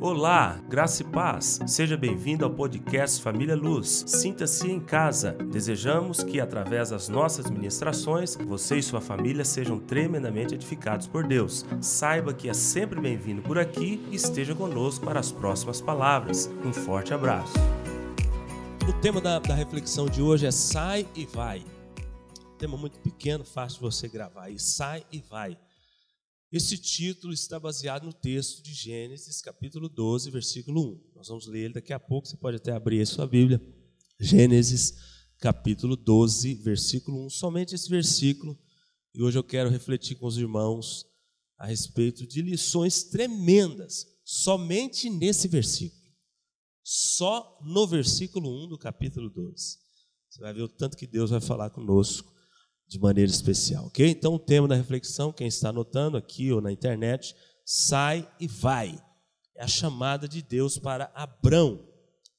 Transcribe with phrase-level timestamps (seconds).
[0.00, 1.58] Olá, graça e paz.
[1.66, 4.04] Seja bem-vindo ao podcast Família Luz.
[4.06, 5.32] Sinta-se em casa.
[5.32, 11.66] Desejamos que, através das nossas ministrações, você e sua família sejam tremendamente edificados por Deus.
[11.80, 16.48] Saiba que é sempre bem-vindo por aqui e esteja conosco para as próximas palavras.
[16.64, 17.54] Um forte abraço.
[18.88, 21.64] O tema da, da reflexão de hoje é Sai e Vai.
[22.56, 24.48] tema muito pequeno, fácil você gravar.
[24.48, 25.58] E sai e vai.
[26.50, 31.12] Esse título está baseado no texto de Gênesis, capítulo 12, versículo 1.
[31.16, 33.60] Nós vamos ler ele daqui a pouco, você pode até abrir a sua Bíblia.
[34.18, 34.94] Gênesis,
[35.40, 37.30] capítulo 12, versículo 1.
[37.30, 38.58] Somente esse versículo.
[39.14, 41.04] E hoje eu quero refletir com os irmãos
[41.58, 46.00] a respeito de lições tremendas, somente nesse versículo.
[46.82, 49.76] Só no versículo 1 do capítulo 12.
[50.30, 52.37] Você vai ver o tanto que Deus vai falar conosco
[52.88, 54.08] de maneira especial, ok?
[54.08, 58.98] Então, o tema da reflexão, quem está anotando aqui ou na internet, sai e vai.
[59.54, 61.86] É a chamada de Deus para Abrão.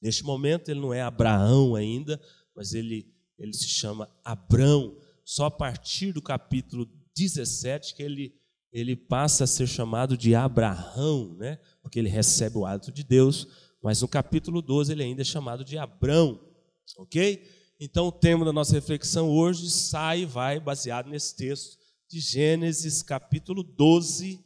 [0.02, 2.20] Neste momento, ele não é Abraão ainda,
[2.56, 3.06] mas ele,
[3.38, 4.96] ele se chama Abrão.
[5.24, 8.34] Só a partir do capítulo 17 que ele,
[8.72, 11.60] ele passa a ser chamado de Abraão, né?
[11.80, 13.46] porque ele recebe o hábito de Deus,
[13.80, 16.40] mas no capítulo 12 ele ainda é chamado de Abrão,
[16.98, 17.59] ok?
[17.82, 21.78] Então, o tema da nossa reflexão hoje sai e vai baseado nesse texto
[22.10, 24.38] de Gênesis, capítulo 12,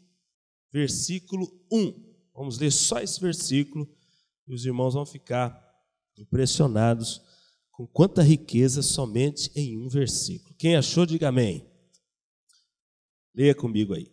[0.72, 2.14] versículo 1.
[2.32, 3.92] Vamos ler só esse versículo
[4.46, 5.60] e os irmãos vão ficar
[6.16, 7.20] impressionados
[7.72, 10.54] com quanta riqueza somente em um versículo.
[10.56, 11.68] Quem achou, diga amém.
[13.34, 14.12] Leia comigo aí.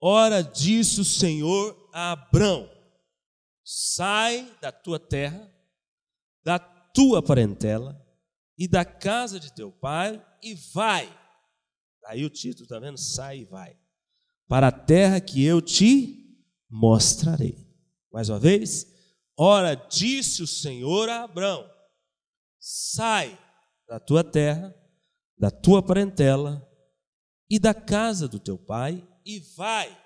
[0.00, 2.68] Ora, disse o Senhor a Abrão:
[3.64, 5.48] sai da tua terra,
[6.42, 8.09] da tua parentela
[8.60, 11.10] e da casa de teu pai e vai.
[12.04, 12.98] Aí o título, está vendo?
[12.98, 13.74] Sai e vai.
[14.46, 17.56] Para a terra que eu te mostrarei.
[18.12, 18.86] Mais uma vez.
[19.34, 21.66] Ora, disse o Senhor a Abraão:
[22.58, 23.38] sai
[23.88, 24.74] da tua terra,
[25.38, 26.68] da tua parentela
[27.48, 29.96] e da casa do teu pai e vai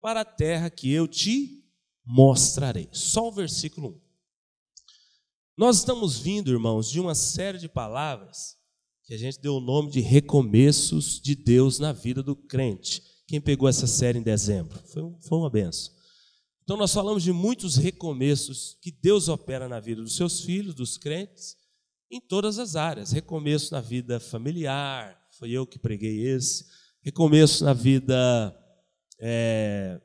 [0.00, 1.68] para a terra que eu te
[2.04, 2.88] mostrarei.
[2.92, 4.09] Só o versículo 1.
[5.60, 8.56] Nós estamos vindo, irmãos, de uma série de palavras
[9.04, 13.02] que a gente deu o nome de recomeços de Deus na vida do crente.
[13.26, 14.82] Quem pegou essa série em dezembro?
[14.86, 15.92] Foi, foi uma benção.
[16.64, 20.96] Então, nós falamos de muitos recomeços que Deus opera na vida dos seus filhos, dos
[20.96, 21.58] crentes,
[22.10, 23.12] em todas as áreas.
[23.12, 26.64] Recomeço na vida familiar, foi eu que preguei esse.
[27.02, 28.56] Recomeço na vida
[29.18, 30.00] é,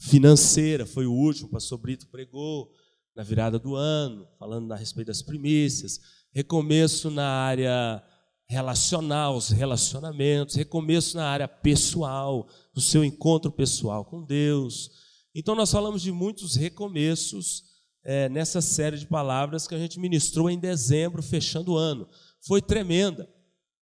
[0.00, 2.72] financeira, foi o último, o pastor Brito pregou
[3.14, 6.00] na virada do ano, falando a respeito das primícias,
[6.32, 8.02] recomeço na área
[8.46, 14.90] relacional, os relacionamentos, recomeço na área pessoal, do seu encontro pessoal com Deus.
[15.34, 17.64] Então, nós falamos de muitos recomeços
[18.04, 22.08] é, nessa série de palavras que a gente ministrou em dezembro, fechando o ano.
[22.46, 23.28] Foi tremenda.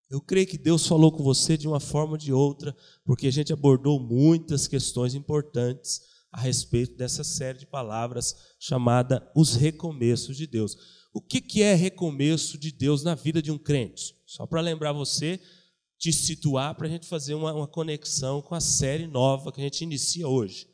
[0.08, 3.32] Eu creio que Deus falou com você de uma forma ou de outra, porque a
[3.32, 10.46] gente abordou muitas questões importantes a respeito dessa série de palavras chamada Os Recomeços de
[10.46, 10.76] Deus.
[11.12, 14.16] O que, que é recomeço de Deus na vida de um crente?
[14.24, 15.38] Só para lembrar você,
[15.98, 19.82] te situar para a gente fazer uma, conexão com a série nova que a gente
[19.82, 20.66] inicia hoje,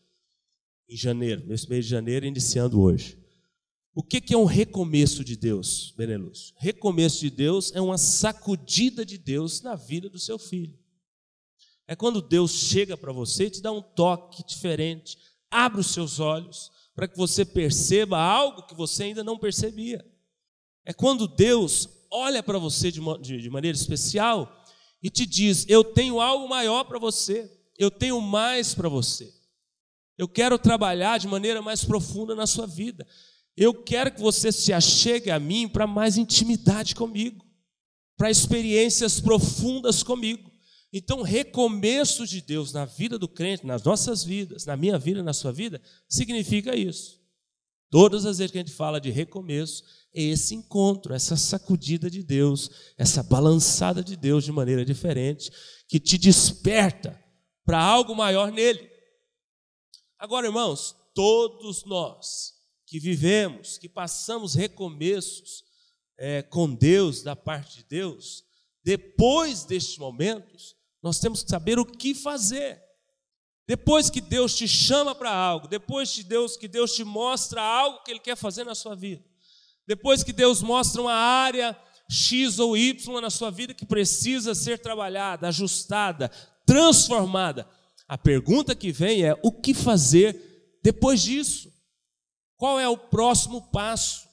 [0.88, 3.18] em janeiro, nesse mês de janeiro, iniciando hoje.
[3.92, 6.54] O que, que é um recomeço de Deus, Benelux?
[6.56, 10.78] Recomeço de Deus é uma sacudida de Deus na vida do seu filho.
[11.88, 15.18] É quando Deus chega para você e te dá um toque diferente,
[15.50, 20.04] Abra os seus olhos para que você perceba algo que você ainda não percebia.
[20.84, 24.64] É quando Deus olha para você de, de maneira especial
[25.02, 29.32] e te diz: Eu tenho algo maior para você, eu tenho mais para você.
[30.16, 33.06] Eu quero trabalhar de maneira mais profunda na sua vida.
[33.56, 37.44] Eu quero que você se achegue a mim para mais intimidade comigo,
[38.16, 40.47] para experiências profundas comigo.
[40.92, 45.34] Então, recomeço de Deus na vida do crente, nas nossas vidas, na minha vida, na
[45.34, 47.20] sua vida, significa isso.
[47.90, 49.84] Todas as vezes que a gente fala de recomeço,
[50.14, 55.50] é esse encontro, essa sacudida de Deus, essa balançada de Deus de maneira diferente,
[55.86, 57.22] que te desperta
[57.64, 58.90] para algo maior nele.
[60.18, 62.54] Agora, irmãos, todos nós
[62.86, 65.62] que vivemos, que passamos recomeços
[66.16, 68.44] é, com Deus, da parte de Deus,
[68.82, 72.82] depois destes momentos, nós temos que saber o que fazer.
[73.66, 78.02] Depois que Deus te chama para algo, depois de Deus que Deus te mostra algo
[78.02, 79.22] que Ele quer fazer na sua vida,
[79.86, 81.78] depois que Deus mostra uma área
[82.10, 86.30] X ou Y na sua vida que precisa ser trabalhada, ajustada,
[86.64, 87.68] transformada,
[88.08, 91.70] a pergunta que vem é: o que fazer depois disso?
[92.56, 94.27] Qual é o próximo passo?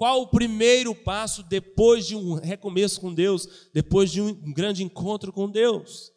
[0.00, 5.30] Qual o primeiro passo depois de um recomeço com Deus, depois de um grande encontro
[5.30, 6.10] com Deus?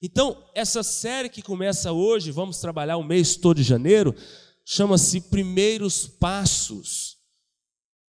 [0.00, 4.14] Então, essa série que começa hoje, vamos trabalhar o mês todo de janeiro,
[4.64, 7.16] chama-se Primeiros Passos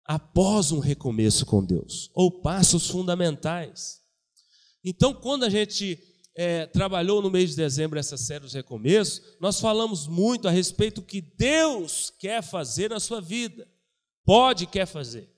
[0.06, 4.02] após um recomeço com Deus, ou passos fundamentais.
[4.84, 5.98] Então, quando a gente
[6.38, 11.02] é, trabalhou no mês de dezembro essa série dos recomeços, nós falamos muito a respeito
[11.02, 13.68] do que Deus quer fazer na sua vida,
[14.25, 15.30] pode quer fazer.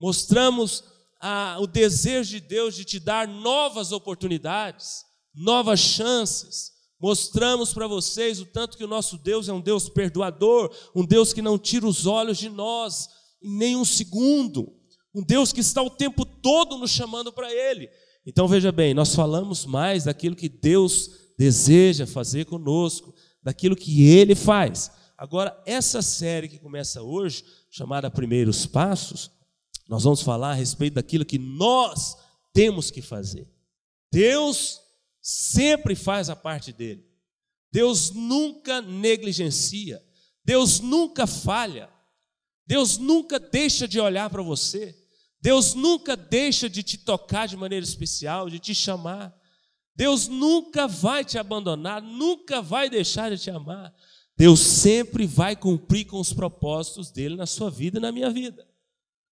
[0.00, 0.82] Mostramos
[1.20, 5.04] a, o desejo de Deus de te dar novas oportunidades,
[5.34, 6.72] novas chances.
[7.00, 11.32] Mostramos para vocês o tanto que o nosso Deus é um Deus perdoador, um Deus
[11.32, 13.08] que não tira os olhos de nós
[13.42, 14.72] em nenhum segundo,
[15.14, 17.88] um Deus que está o tempo todo nos chamando para Ele.
[18.26, 24.34] Então veja bem, nós falamos mais daquilo que Deus deseja fazer conosco, daquilo que Ele
[24.34, 24.90] faz.
[25.16, 27.44] Agora, essa série que começa hoje,
[27.74, 29.32] chamada Primeiros Passos,
[29.88, 32.16] nós vamos falar a respeito daquilo que nós
[32.52, 33.52] temos que fazer.
[34.12, 34.80] Deus
[35.20, 37.04] sempre faz a parte dele.
[37.72, 40.00] Deus nunca negligencia.
[40.44, 41.90] Deus nunca falha.
[42.64, 44.96] Deus nunca deixa de olhar para você.
[45.40, 49.36] Deus nunca deixa de te tocar de maneira especial, de te chamar.
[49.96, 53.92] Deus nunca vai te abandonar, nunca vai deixar de te amar.
[54.36, 58.66] Deus sempre vai cumprir com os propósitos dele na sua vida e na minha vida.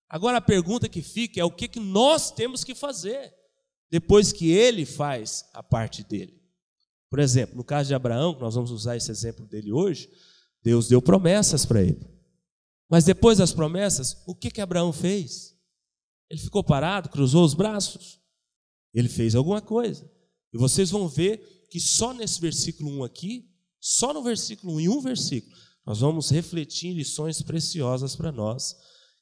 [0.08, 3.34] Agora a pergunta que fica é o que, que nós temos que fazer
[3.90, 6.40] depois que ele faz a parte dele.
[7.10, 10.10] Por exemplo, no caso de Abraão, nós vamos usar esse exemplo dele hoje,
[10.62, 12.00] Deus deu promessas para ele.
[12.88, 15.54] Mas depois das promessas, o que, que Abraão fez?
[16.30, 18.18] Ele ficou parado, cruzou os braços.
[18.94, 20.10] Ele fez alguma coisa.
[20.52, 23.51] E vocês vão ver que só nesse versículo 1 aqui,
[23.82, 28.76] só no versículo 1 e um versículo, nós vamos refletir em lições preciosas para nós,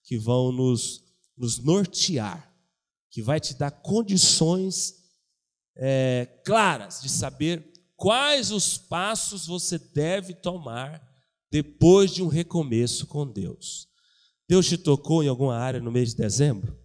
[0.05, 1.03] que vão nos,
[1.37, 2.55] nos nortear,
[3.11, 4.95] que vai te dar condições
[5.77, 11.03] é, claras de saber quais os passos você deve tomar
[11.51, 13.89] depois de um recomeço com Deus.
[14.47, 16.79] Deus te tocou em alguma área no mês de dezembro?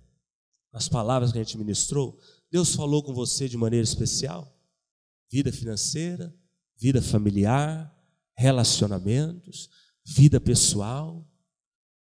[0.75, 2.19] as palavras que a gente ministrou,
[2.51, 4.53] Deus falou com você de maneira especial?
[5.31, 6.35] Vida financeira,
[6.77, 7.93] vida familiar,
[8.35, 9.69] relacionamentos,
[10.03, 11.25] vida pessoal,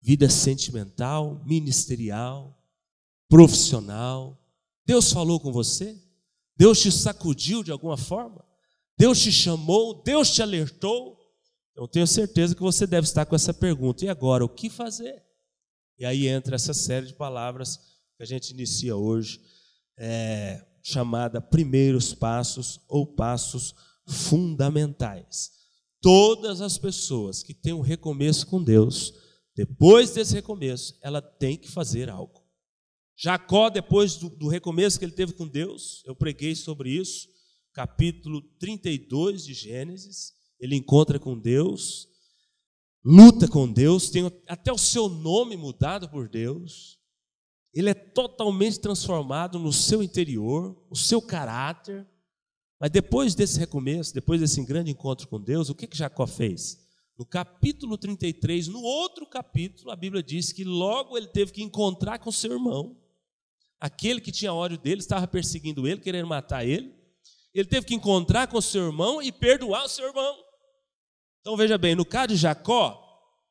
[0.00, 2.62] vida sentimental, ministerial,
[3.28, 4.38] profissional.
[4.84, 5.98] Deus falou com você?
[6.56, 8.44] Deus te sacudiu de alguma forma?
[8.96, 10.02] Deus te chamou?
[10.02, 11.18] Deus te alertou?
[11.74, 14.04] Eu tenho certeza que você deve estar com essa pergunta.
[14.04, 15.22] E agora, o que fazer?
[15.98, 17.78] E aí entra essa série de palavras
[18.16, 19.40] que a gente inicia hoje,
[19.96, 23.74] é, chamada Primeiros Passos ou Passos
[24.06, 25.50] Fundamentais.
[26.00, 29.14] Todas as pessoas que têm um recomeço com Deus,
[29.56, 32.44] depois desse recomeço, ela tem que fazer algo.
[33.16, 37.28] Jacó, depois do, do recomeço que ele teve com Deus, eu preguei sobre isso,
[37.72, 42.08] capítulo 32 de Gênesis, ele encontra com Deus,
[43.04, 46.98] luta com Deus, tem até o seu nome mudado por Deus,
[47.74, 52.06] ele é totalmente transformado no seu interior, o seu caráter.
[52.80, 56.84] Mas depois desse recomeço, depois desse grande encontro com Deus, o que, que Jacó fez?
[57.16, 62.18] No capítulo 33, no outro capítulo, a Bíblia diz que logo ele teve que encontrar
[62.18, 63.00] com seu irmão.
[63.80, 66.92] Aquele que tinha ódio dele, estava perseguindo ele, querendo matar ele.
[67.54, 70.36] Ele teve que encontrar com seu irmão e perdoar o seu irmão.
[71.40, 73.00] Então veja bem, no caso de Jacó,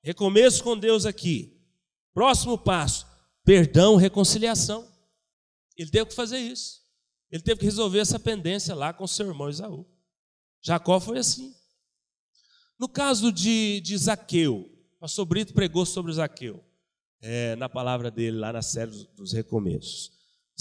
[0.04, 1.62] recomeço com Deus aqui.
[2.14, 3.08] Próximo passo,
[3.46, 4.86] perdão, reconciliação.
[5.78, 6.83] Ele teve que fazer isso.
[7.34, 9.88] Ele teve que resolver essa pendência lá com seu irmão Isaú.
[10.62, 11.52] Jacó foi assim.
[12.78, 16.64] No caso de, de Zaqueu, o pastor Brito pregou sobre Zaqueu,
[17.20, 20.12] é, na palavra dele, lá na série dos, recomeços.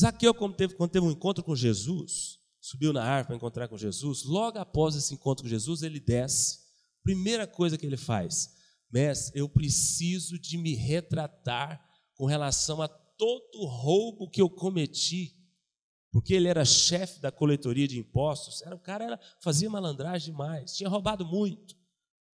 [0.01, 3.77] Zaqueu, quando teve, quando teve um encontro com Jesus, subiu na árvore para encontrar com
[3.77, 6.61] Jesus, logo após esse encontro com Jesus, ele desce.
[7.05, 8.49] Primeira coisa que ele faz,
[8.91, 15.42] mestre, eu preciso de me retratar com relação a todo roubo que eu cometi,
[16.13, 20.77] porque ele era chefe da coletoria de impostos, era o cara era, fazia malandragem demais,
[20.77, 21.75] tinha roubado muito.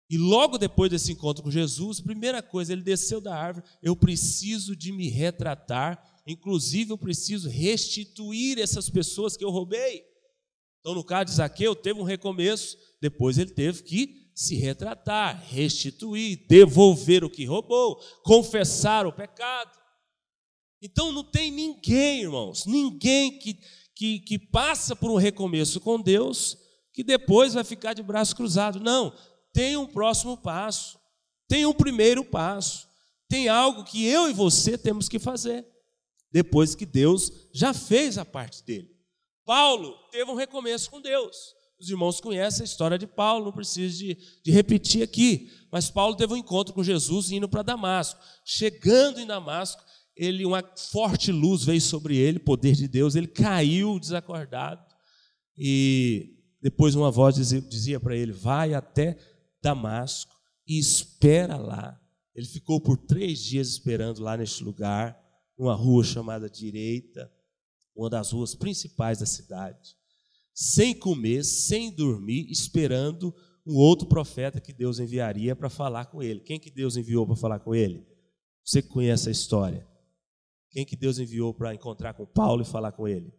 [0.07, 4.75] E logo depois desse encontro com Jesus, primeira coisa, ele desceu da árvore, eu preciso
[4.75, 10.03] de me retratar, inclusive eu preciso restituir essas pessoas que eu roubei.
[10.79, 16.45] Então, no caso de Zaqueu, teve um recomeço, depois ele teve que se retratar, restituir,
[16.47, 19.82] devolver o que roubou, confessar o pecado.
[20.83, 23.57] Então não tem ninguém, irmãos, ninguém que,
[23.95, 26.57] que, que passa por um recomeço com Deus
[26.91, 28.81] que depois vai ficar de braço cruzado.
[28.81, 29.15] Não,
[29.53, 30.99] tem um próximo passo.
[31.47, 32.87] tem um primeiro passo,
[33.29, 35.65] tem algo que eu e você temos que fazer,
[36.31, 38.89] depois que Deus já fez a parte dele.
[39.45, 41.53] Paulo teve um recomeço com Deus.
[41.79, 45.49] Os irmãos conhecem a história de Paulo, não preciso de, de repetir aqui.
[45.71, 48.19] Mas Paulo teve um encontro com Jesus indo para Damasco.
[48.45, 49.83] Chegando em Damasco,
[50.15, 54.83] ele uma forte luz veio sobre ele, poder de Deus, ele caiu desacordado.
[55.57, 59.17] E depois uma voz dizia, dizia para ele: Vai até
[59.61, 60.33] Damasco
[60.67, 61.99] e espera lá.
[62.35, 65.17] Ele ficou por três dias esperando lá neste lugar,
[65.57, 67.31] numa rua chamada Direita,
[67.95, 69.95] uma das ruas principais da cidade,
[70.53, 73.33] sem comer, sem dormir, esperando
[73.65, 76.39] um outro profeta que Deus enviaria para falar com ele.
[76.39, 78.05] Quem que Deus enviou para falar com ele?
[78.63, 79.87] Você que conhece a história.
[80.73, 83.31] Quem que Deus enviou para encontrar com Paulo e falar com ele?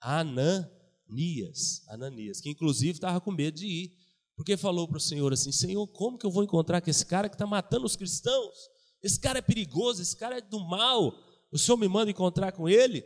[0.00, 3.92] Ananias, Ananias, que inclusive estava com medo de ir,
[4.36, 7.28] porque falou para o Senhor assim: Senhor, como que eu vou encontrar com esse cara
[7.28, 8.56] que está matando os cristãos?
[9.02, 11.12] Esse cara é perigoso, esse cara é do mal.
[11.50, 13.04] O Senhor me manda encontrar com ele?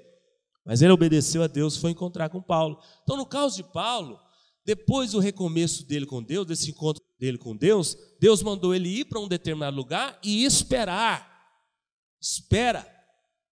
[0.65, 2.79] Mas ele obedeceu a Deus, foi encontrar com Paulo.
[3.03, 4.21] Então, no caso de Paulo,
[4.67, 9.07] depois do recomeço dele com Deus, desse encontro dele com Deus, Deus mandou ele ir
[9.07, 11.27] para um determinado lugar e esperar.
[12.21, 13.00] Espera.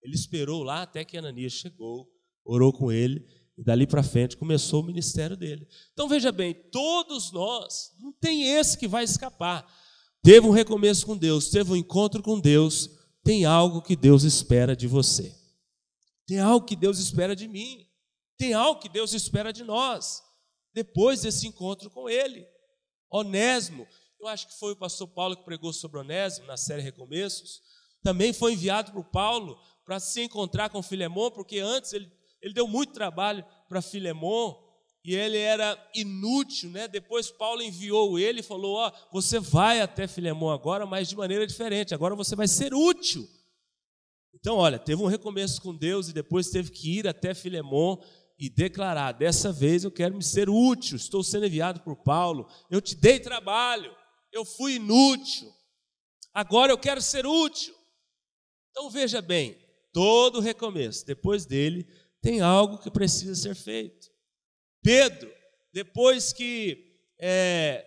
[0.03, 2.07] Ele esperou lá até que Ananias chegou,
[2.43, 3.25] orou com ele,
[3.57, 5.67] e dali para frente começou o ministério dele.
[5.93, 9.67] Então veja bem, todos nós, não tem esse que vai escapar.
[10.21, 12.89] Teve um recomeço com Deus, teve um encontro com Deus,
[13.23, 15.35] tem algo que Deus espera de você.
[16.25, 17.87] Tem algo que Deus espera de mim.
[18.37, 20.21] Tem algo que Deus espera de nós.
[20.73, 22.45] Depois desse encontro com Ele.
[23.11, 23.87] Onésimo,
[24.19, 27.61] eu acho que foi o pastor Paulo que pregou sobre Onésimo na série Recomeços.
[28.03, 29.57] Também foi enviado por Paulo
[29.89, 32.07] para se encontrar com Filemão, porque antes ele,
[32.43, 34.55] ele deu muito trabalho para Filemão
[35.03, 36.87] e ele era inútil, né?
[36.87, 41.15] Depois Paulo enviou ele e falou: Ó, oh, você vai até Filemão agora, mas de
[41.15, 43.27] maneira diferente, agora você vai ser útil.
[44.31, 47.99] Então, olha, teve um recomeço com Deus e depois teve que ir até Filemão
[48.37, 52.79] e declarar: dessa vez eu quero me ser útil, estou sendo enviado por Paulo, eu
[52.79, 53.91] te dei trabalho,
[54.31, 55.51] eu fui inútil,
[56.31, 57.73] agora eu quero ser útil.
[58.69, 59.58] Então veja bem,
[59.91, 61.87] todo recomeço, depois dele,
[62.21, 64.09] tem algo que precisa ser feito.
[64.81, 65.31] Pedro,
[65.73, 67.85] depois que é,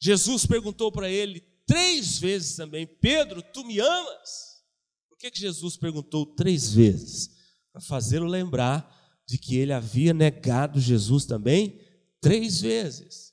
[0.00, 4.62] Jesus perguntou para ele três vezes também: Pedro, tu me amas?
[5.08, 7.30] Por que, que Jesus perguntou três vezes?
[7.72, 11.80] Para fazê-lo lembrar de que ele havia negado Jesus também
[12.20, 13.32] três vezes.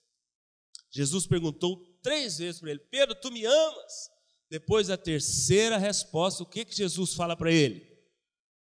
[0.91, 4.09] Jesus perguntou três vezes para ele: Pedro, tu me amas?
[4.49, 7.88] Depois da terceira resposta, o que, que Jesus fala para ele?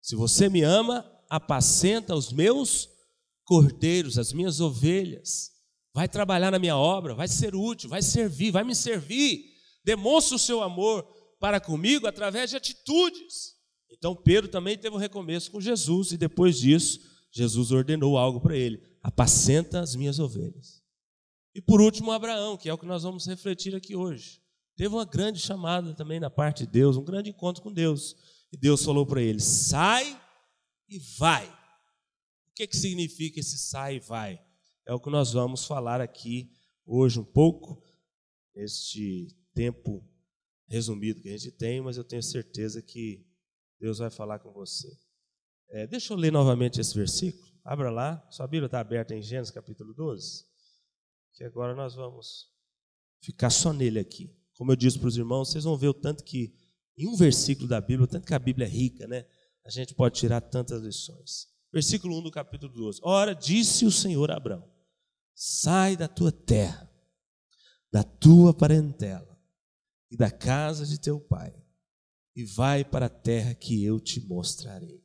[0.02, 2.90] Se você me ama, apacenta os meus
[3.46, 5.52] cordeiros, as minhas ovelhas.
[5.94, 9.46] Vai trabalhar na minha obra, vai ser útil, vai servir, vai me servir.
[9.84, 11.04] Demonstra o seu amor
[11.40, 13.56] para comigo através de atitudes.
[13.92, 17.00] Então Pedro também teve um recomeço com Jesus e depois disso,
[17.32, 20.82] Jesus ordenou algo para ele: apacenta as minhas ovelhas.
[21.54, 24.42] E por último, Abraão, que é o que nós vamos refletir aqui hoje.
[24.78, 28.16] Teve uma grande chamada também da parte de Deus, um grande encontro com Deus.
[28.52, 30.20] E Deus falou para ele: sai
[30.90, 31.48] e vai.
[31.48, 34.40] O que, que significa esse sai e vai?
[34.86, 36.52] É o que nós vamos falar aqui
[36.86, 37.82] hoje um pouco,
[38.54, 40.06] neste tempo
[40.68, 43.26] resumido que a gente tem, mas eu tenho certeza que
[43.80, 44.88] Deus vai falar com você.
[45.70, 47.52] É, deixa eu ler novamente esse versículo.
[47.64, 50.46] Abra lá, sua Bíblia está aberta em Gênesis capítulo 12,
[51.34, 52.50] que agora nós vamos
[53.22, 54.36] ficar só nele aqui.
[54.54, 56.54] Como eu disse para os irmãos, vocês vão ver o tanto que
[57.02, 59.26] em um versículo da Bíblia, tanto que a Bíblia é rica, né?
[59.66, 61.48] A gente pode tirar tantas lições.
[61.74, 63.00] Versículo 1 do capítulo 12.
[63.02, 64.70] Ora, disse o Senhor a Abraão:
[65.34, 66.90] Sai da tua terra,
[67.92, 69.40] da tua parentela
[70.12, 71.54] e da casa de teu pai,
[72.36, 75.02] e vai para a terra que eu te mostrarei.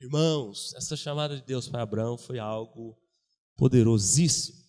[0.00, 2.96] Irmãos, essa chamada de Deus para Abraão foi algo
[3.56, 4.62] poderosíssimo.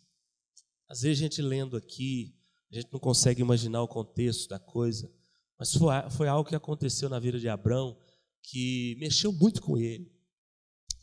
[0.88, 2.34] Às vezes a gente lendo aqui,
[2.72, 5.12] a gente não consegue imaginar o contexto da coisa,
[5.58, 7.98] mas foi, foi algo que aconteceu na vida de Abraão
[8.44, 10.12] que mexeu muito com ele,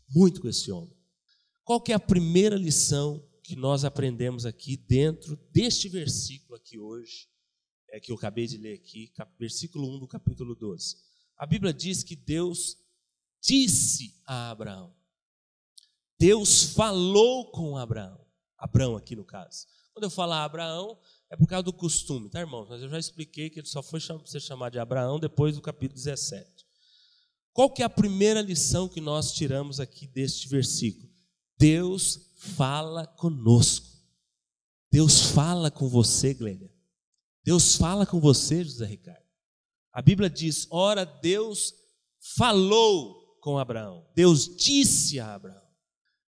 [0.08, 0.96] muito com esse homem.
[1.64, 7.28] Qual que é a primeira lição que nós aprendemos aqui dentro deste versículo aqui hoje,
[7.90, 10.96] é que eu acabei de ler aqui, versículo 1 do capítulo 12.
[11.36, 12.78] A Bíblia diz que Deus
[13.42, 14.96] disse a Abraão.
[16.18, 18.26] Deus falou com Abraão.
[18.58, 19.66] Abraão aqui no caso.
[19.92, 20.98] Quando eu falar Abraão,
[21.34, 22.68] é por causa do costume, tá, irmãos?
[22.68, 25.96] Mas eu já expliquei que ele só foi ser chamado de Abraão depois do capítulo
[25.96, 26.64] 17.
[27.52, 31.12] Qual que é a primeira lição que nós tiramos aqui deste versículo?
[31.58, 32.20] Deus
[32.56, 33.84] fala conosco.
[34.92, 36.72] Deus fala com você, Glênia.
[37.42, 39.24] Deus fala com você, José Ricardo.
[39.92, 41.74] A Bíblia diz: ora, Deus
[42.36, 44.06] falou com Abraão.
[44.14, 45.66] Deus disse a Abraão.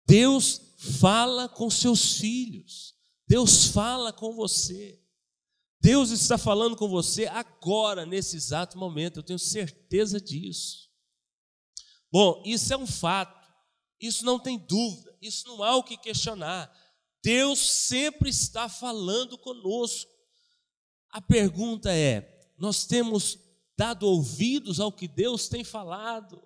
[0.05, 0.59] Deus
[0.99, 2.98] fala com seus filhos.
[3.29, 4.99] Deus fala com você.
[5.79, 10.89] Deus está falando com você agora, nesse exato momento, eu tenho certeza disso.
[12.11, 13.47] Bom, isso é um fato,
[14.01, 16.75] isso não tem dúvida, isso não há o que questionar.
[17.21, 20.09] Deus sempre está falando conosco.
[21.11, 23.37] A pergunta é: nós temos
[23.77, 26.43] dado ouvidos ao que Deus tem falado?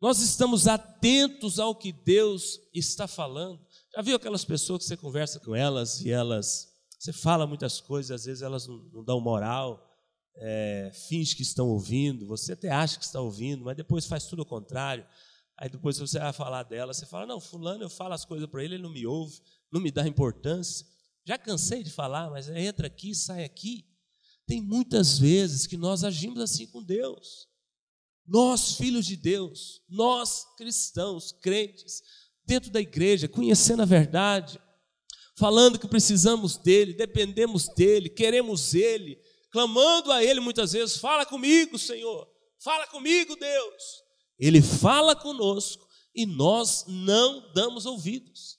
[0.00, 3.67] Nós estamos atentos ao que Deus está falando?
[3.98, 8.12] Já viu aquelas pessoas que você conversa com elas e elas, você fala muitas coisas,
[8.12, 9.92] às vezes elas não, dão moral,
[10.36, 14.42] é, finge que estão ouvindo, você até acha que está ouvindo, mas depois faz tudo
[14.42, 15.04] o contrário.
[15.56, 18.62] Aí depois você vai falar dela, você fala, não, fulano, eu falo as coisas para
[18.62, 20.86] ele, ele não me ouve, não me dá importância.
[21.24, 23.84] Já cansei de falar, mas entra aqui, sai aqui.
[24.46, 27.48] Tem muitas vezes que nós agimos assim com Deus.
[28.24, 32.00] Nós, filhos de Deus, nós cristãos, crentes,
[32.48, 34.58] dentro da igreja, conhecendo a verdade,
[35.36, 39.20] falando que precisamos dele, dependemos dele, queremos ele,
[39.52, 42.26] clamando a ele muitas vezes: fala comigo, Senhor,
[42.58, 43.82] fala comigo, Deus.
[44.38, 48.58] Ele fala conosco e nós não damos ouvidos.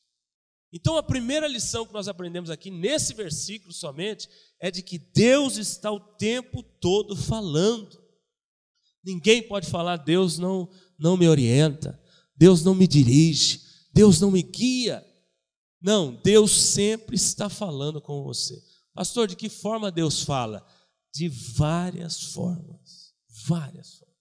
[0.71, 4.29] Então, a primeira lição que nós aprendemos aqui nesse versículo somente
[4.61, 7.99] é de que Deus está o tempo todo falando.
[9.03, 11.99] Ninguém pode falar, Deus não, não me orienta,
[12.35, 13.68] Deus não me dirige,
[13.99, 15.05] Deus não me guia.
[15.81, 18.57] Não, Deus sempre está falando com você.
[18.93, 20.65] Pastor, de que forma Deus fala?
[21.13, 23.13] De várias formas.
[23.45, 24.15] Várias formas.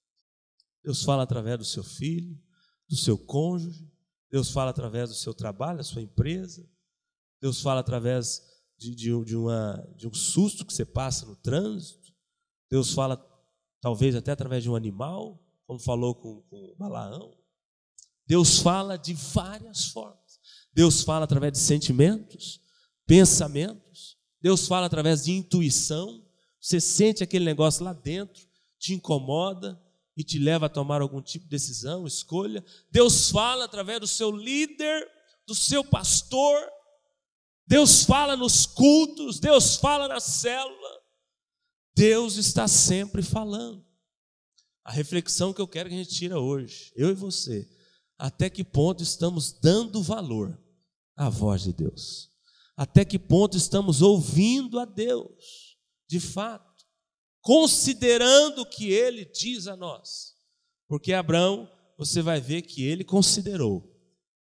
[0.83, 2.37] Deus fala através do seu filho,
[2.89, 3.89] do seu cônjuge,
[4.29, 6.69] Deus fala através do seu trabalho, da sua empresa,
[7.41, 8.43] Deus fala através
[8.77, 12.13] de, de, de, uma, de um susto que você passa no trânsito,
[12.69, 13.17] Deus fala
[13.81, 17.38] talvez até através de um animal, como falou com, com Balaão.
[18.29, 20.39] Deus fala de várias formas.
[20.75, 22.61] Deus fala através de sentimentos,
[23.07, 24.19] pensamentos.
[24.41, 26.23] Deus fala através de intuição.
[26.61, 28.47] Você sente aquele negócio lá dentro,
[28.79, 29.83] te incomoda
[30.15, 32.63] e te leva a tomar algum tipo de decisão, escolha.
[32.91, 35.09] Deus fala através do seu líder,
[35.47, 36.69] do seu pastor.
[37.67, 41.01] Deus fala nos cultos, Deus fala na célula.
[41.95, 43.83] Deus está sempre falando.
[44.85, 47.69] A reflexão que eu quero que a gente tira hoje, eu e você,
[48.19, 50.59] até que ponto estamos dando valor
[51.17, 52.31] à voz de Deus?
[52.77, 55.79] Até que ponto estamos ouvindo a Deus,
[56.09, 56.85] de fato,
[57.41, 60.35] considerando o que ele diz a nós?
[60.89, 63.95] Porque Abraão, você vai ver que ele considerou,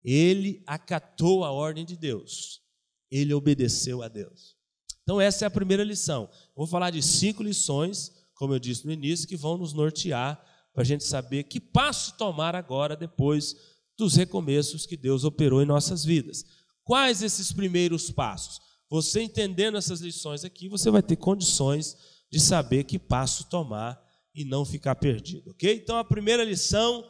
[0.02, 2.62] ele acatou a ordem de Deus,
[3.10, 4.56] ele obedeceu a Deus.
[5.02, 6.30] Então, essa é a primeira lição.
[6.54, 10.40] Vou falar de cinco lições, como eu disse no início, que vão nos nortear
[10.72, 13.54] para a gente saber que passo tomar agora, depois
[13.96, 16.44] dos recomeços que Deus operou em nossas vidas.
[16.84, 18.60] Quais esses primeiros passos?
[18.88, 21.96] Você entendendo essas lições aqui, você vai ter condições
[22.30, 24.00] de saber que passo tomar
[24.34, 25.74] e não ficar perdido, ok?
[25.74, 27.08] Então a primeira lição: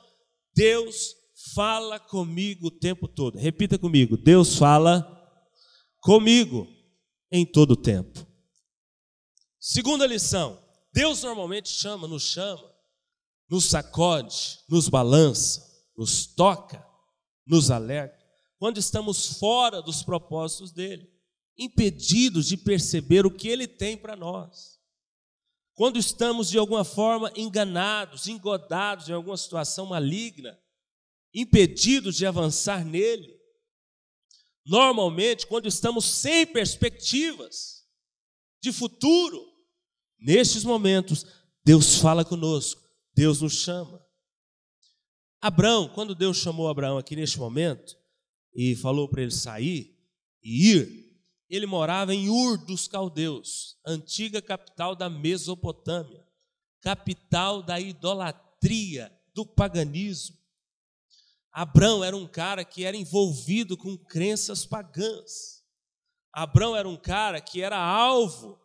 [0.55, 1.15] Deus
[1.55, 3.39] fala comigo o tempo todo.
[3.39, 5.07] Repita comigo: Deus fala
[6.01, 6.67] comigo
[7.31, 8.27] em todo o tempo.
[9.59, 10.59] Segunda lição:
[10.93, 12.70] Deus normalmente chama, nos chama
[13.51, 16.87] nos sacode, nos balança, nos toca,
[17.45, 18.17] nos alerta,
[18.59, 21.11] quando estamos fora dos propósitos dele,
[21.59, 24.79] impedidos de perceber o que ele tem para nós.
[25.75, 30.59] Quando estamos de alguma forma enganados, engodados em alguma situação maligna,
[31.35, 33.35] impedidos de avançar nele.
[34.65, 37.85] Normalmente, quando estamos sem perspectivas
[38.63, 39.43] de futuro,
[40.19, 41.25] nestes momentos,
[41.65, 44.05] Deus fala conosco Deus nos chama.
[45.41, 47.97] Abraão, quando Deus chamou Abraão aqui neste momento
[48.55, 49.99] e falou para ele sair
[50.43, 51.11] e ir,
[51.49, 56.25] ele morava em Ur dos Caldeus, antiga capital da Mesopotâmia,
[56.81, 60.37] capital da idolatria, do paganismo.
[61.51, 65.65] Abraão era um cara que era envolvido com crenças pagãs.
[66.33, 68.60] Abraão era um cara que era alvo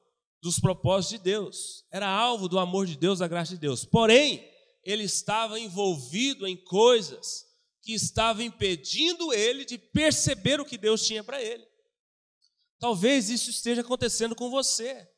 [0.45, 3.83] dos propósitos de Deus, era alvo do amor de Deus, da graça de Deus.
[3.83, 4.47] Porém,
[4.83, 7.47] ele estava envolvido em coisas
[7.81, 11.65] que estavam impedindo ele de perceber o que Deus tinha para ele.
[12.79, 15.09] Talvez isso esteja acontecendo com você.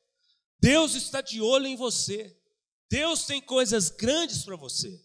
[0.61, 2.33] Deus está de olho em você.
[2.89, 4.97] Deus tem coisas grandes para você.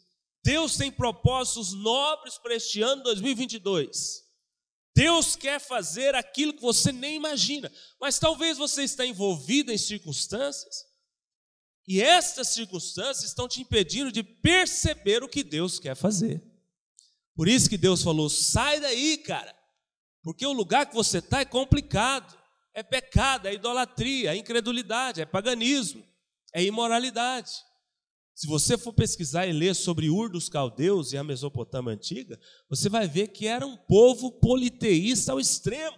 [0.44, 4.22] Deus tem propósitos nobres para este ano 2022.
[4.94, 10.86] Deus quer fazer aquilo que você nem imagina, mas talvez você está envolvido em circunstâncias
[11.86, 16.42] e estas circunstâncias estão te impedindo de perceber o que Deus quer fazer.
[17.34, 19.54] Por isso que Deus falou: sai daí, cara,
[20.22, 22.38] porque o lugar que você está é complicado,
[22.74, 26.06] é pecado, é idolatria, é incredulidade, é paganismo,
[26.54, 27.52] é imoralidade.
[28.34, 32.88] Se você for pesquisar e ler sobre Ur dos Caldeus e a Mesopotâmia antiga, você
[32.88, 35.96] vai ver que era um povo politeísta ao extremo.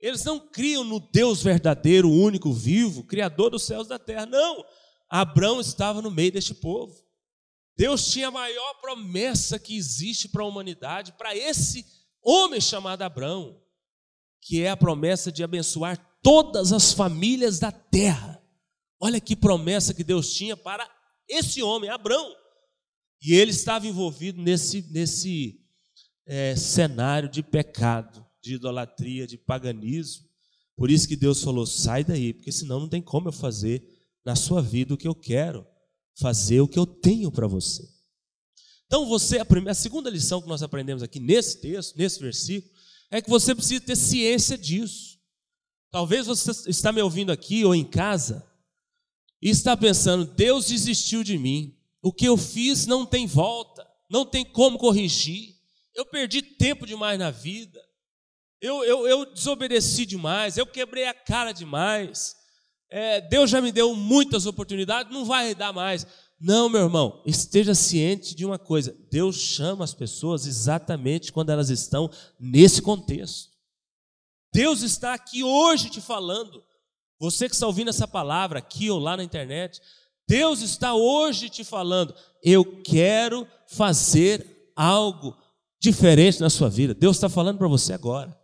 [0.00, 4.26] Eles não criam no Deus verdadeiro, único, vivo, criador dos céus e da terra.
[4.26, 4.64] Não.
[5.10, 6.94] Abraão estava no meio deste povo.
[7.76, 11.84] Deus tinha a maior promessa que existe para a humanidade, para esse
[12.22, 13.60] homem chamado Abraão,
[14.40, 18.42] que é a promessa de abençoar todas as famílias da terra.
[19.00, 20.88] Olha que promessa que Deus tinha para
[21.28, 22.34] esse homem, Abraão.
[23.22, 25.60] E ele estava envolvido nesse, nesse
[26.26, 30.28] é, cenário de pecado, de idolatria, de paganismo.
[30.76, 33.82] Por isso que Deus falou: sai daí, porque senão não tem como eu fazer
[34.24, 35.66] na sua vida o que eu quero,
[36.18, 37.82] fazer o que eu tenho para você.
[38.86, 42.72] Então, você, a, primeira, a segunda lição que nós aprendemos aqui nesse texto, nesse versículo,
[43.10, 45.18] é que você precisa ter ciência disso.
[45.90, 48.47] Talvez você está me ouvindo aqui ou em casa
[49.40, 54.24] e está pensando: Deus desistiu de mim, o que eu fiz não tem volta, não
[54.24, 55.54] tem como corrigir,
[55.94, 57.80] eu perdi tempo demais na vida,
[58.60, 62.36] eu, eu, eu desobedeci demais, eu quebrei a cara demais,
[62.90, 66.06] é, Deus já me deu muitas oportunidades, não vai dar mais.
[66.40, 71.68] Não, meu irmão, esteja ciente de uma coisa: Deus chama as pessoas exatamente quando elas
[71.68, 73.50] estão nesse contexto.
[74.52, 76.64] Deus está aqui hoje te falando.
[77.20, 79.80] Você que está ouvindo essa palavra aqui ou lá na internet,
[80.28, 85.36] Deus está hoje te falando: eu quero fazer algo
[85.80, 86.94] diferente na sua vida.
[86.94, 88.36] Deus está falando para você agora.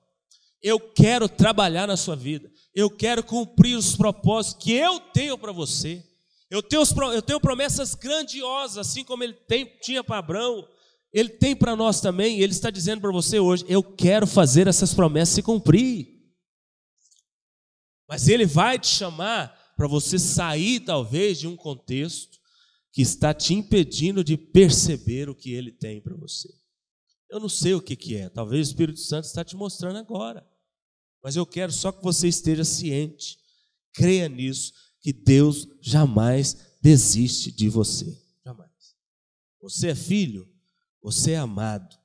[0.62, 2.50] Eu quero trabalhar na sua vida.
[2.74, 6.02] Eu quero cumprir os propósitos que eu tenho para você.
[6.50, 6.82] Eu tenho,
[7.12, 10.66] eu tenho promessas grandiosas, assim como ele tem, tinha para Abraão.
[11.12, 12.40] Ele tem para nós também.
[12.40, 16.13] Ele está dizendo para você hoje: eu quero fazer essas promessas se cumprir.
[18.08, 22.38] Mas ele vai te chamar para você sair, talvez, de um contexto
[22.92, 26.48] que está te impedindo de perceber o que ele tem para você.
[27.28, 30.48] Eu não sei o que, que é, talvez o Espírito Santo está te mostrando agora.
[31.22, 33.38] Mas eu quero só que você esteja ciente,
[33.92, 38.16] creia nisso, que Deus jamais desiste de você.
[38.44, 38.70] Jamais.
[39.60, 40.48] Você é filho,
[41.02, 41.96] você é amado.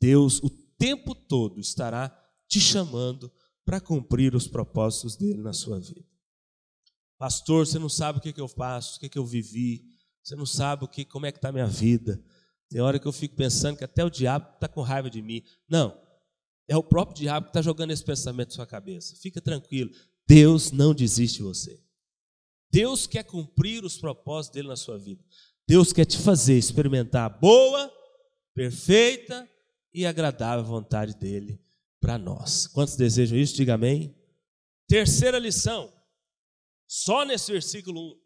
[0.00, 2.08] Deus o tempo todo estará
[2.48, 3.32] te chamando
[3.68, 6.08] para cumprir os propósitos dele na sua vida.
[7.18, 9.84] Pastor, você não sabe o que, que eu faço, o que, que eu vivi,
[10.22, 12.18] você não sabe o que, como é que está a minha vida.
[12.70, 15.42] Tem hora que eu fico pensando que até o diabo está com raiva de mim.
[15.68, 16.00] Não,
[16.66, 19.14] é o próprio diabo que está jogando esse pensamento na sua cabeça.
[19.16, 19.90] Fica tranquilo,
[20.26, 21.78] Deus não desiste de você.
[22.70, 25.22] Deus quer cumprir os propósitos dele na sua vida.
[25.66, 27.92] Deus quer te fazer experimentar a boa,
[28.54, 29.46] perfeita
[29.92, 31.60] e agradável vontade dele
[32.00, 32.66] para nós.
[32.66, 33.54] Quantos desejam isso?
[33.54, 34.14] Diga amém.
[34.86, 35.92] Terceira lição,
[36.88, 38.20] só nesse versículo 1.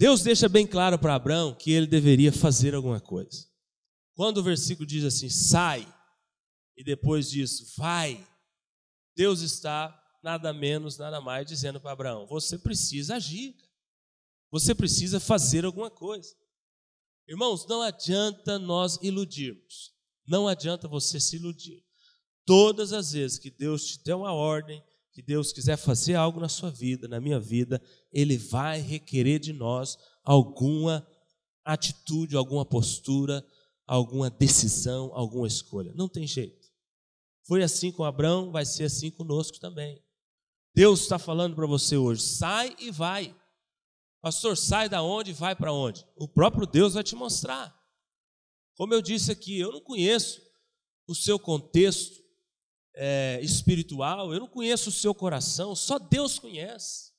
[0.00, 3.46] Deus deixa bem claro para Abraão que ele deveria fazer alguma coisa.
[4.14, 5.86] Quando o versículo diz assim, sai,
[6.76, 8.26] e depois diz, vai,
[9.14, 13.56] Deus está nada menos, nada mais dizendo para Abraão: você precisa agir,
[14.50, 16.34] você precisa fazer alguma coisa.
[17.28, 19.94] Irmãos, não adianta nós iludirmos,
[20.26, 21.84] não adianta você se iludir.
[22.44, 26.48] Todas as vezes que Deus te der uma ordem, que Deus quiser fazer algo na
[26.48, 31.06] sua vida, na minha vida, Ele vai requerer de nós alguma
[31.64, 33.44] atitude, alguma postura,
[33.86, 35.92] alguma decisão, alguma escolha.
[35.94, 36.68] Não tem jeito.
[37.46, 40.02] Foi assim com Abraão, vai ser assim conosco também.
[40.74, 43.36] Deus está falando para você hoje: sai e vai.
[44.20, 46.06] Pastor, sai da onde e vai para onde?
[46.16, 47.76] O próprio Deus vai te mostrar.
[48.76, 50.40] Como eu disse aqui, eu não conheço
[51.06, 52.21] o seu contexto,
[52.94, 57.12] é, espiritual, eu não conheço o seu coração, só Deus conhece.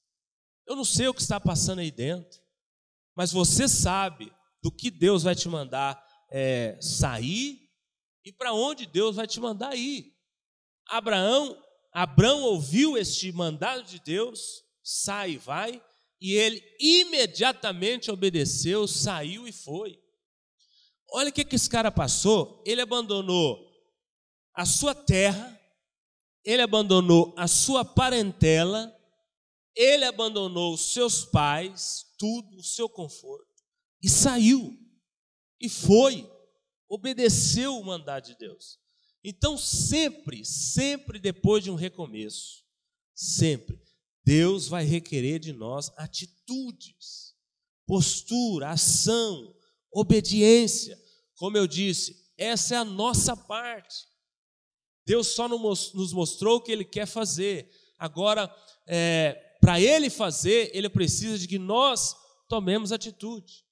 [0.68, 2.40] Eu não sei o que está passando aí dentro,
[3.16, 4.32] mas você sabe
[4.62, 7.70] do que Deus vai te mandar é, sair
[8.26, 10.14] e para onde Deus vai te mandar ir.
[10.88, 15.84] Abraão, Abraão ouviu este mandado de Deus, sai e vai,
[16.20, 20.02] e ele imediatamente obedeceu, saiu e foi.
[21.12, 22.64] Olha o que, que esse cara passou.
[22.66, 23.60] Ele abandonou
[24.56, 25.53] a sua terra,
[26.44, 28.94] ele abandonou a sua parentela,
[29.76, 33.48] ele abandonou seus pais, tudo, o seu conforto,
[34.02, 34.78] e saiu,
[35.60, 36.30] e foi,
[36.90, 38.78] obedeceu o mandado de Deus.
[39.24, 42.64] Então, sempre, sempre depois de um recomeço,
[43.16, 43.82] sempre,
[44.26, 47.34] Deus vai requerer de nós atitudes,
[47.86, 49.56] postura, ação,
[49.92, 50.98] obediência.
[51.36, 54.13] Como eu disse, essa é a nossa parte.
[55.06, 57.70] Deus só nos mostrou o que Ele quer fazer.
[57.98, 58.54] Agora,
[58.88, 62.16] é, para Ele fazer, Ele precisa de que nós
[62.48, 63.64] tomemos atitude.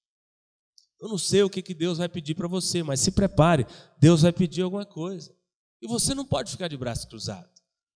[1.00, 3.66] Eu não sei o que, que Deus vai pedir para você, mas se prepare,
[4.00, 5.36] Deus vai pedir alguma coisa.
[5.82, 7.50] E você não pode ficar de braço cruzado.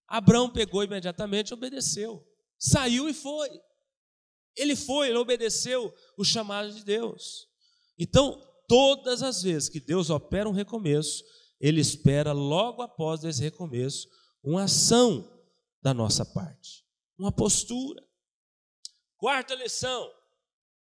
[0.07, 2.25] Abraão pegou imediatamente e obedeceu.
[2.57, 3.49] Saiu e foi.
[4.55, 7.47] Ele foi, ele obedeceu o chamado de Deus.
[7.97, 11.23] Então, todas as vezes que Deus opera um recomeço,
[11.59, 14.07] ele espera logo após esse recomeço
[14.43, 15.31] uma ação
[15.81, 16.83] da nossa parte,
[17.17, 18.03] uma postura.
[19.17, 20.09] Quarta lição: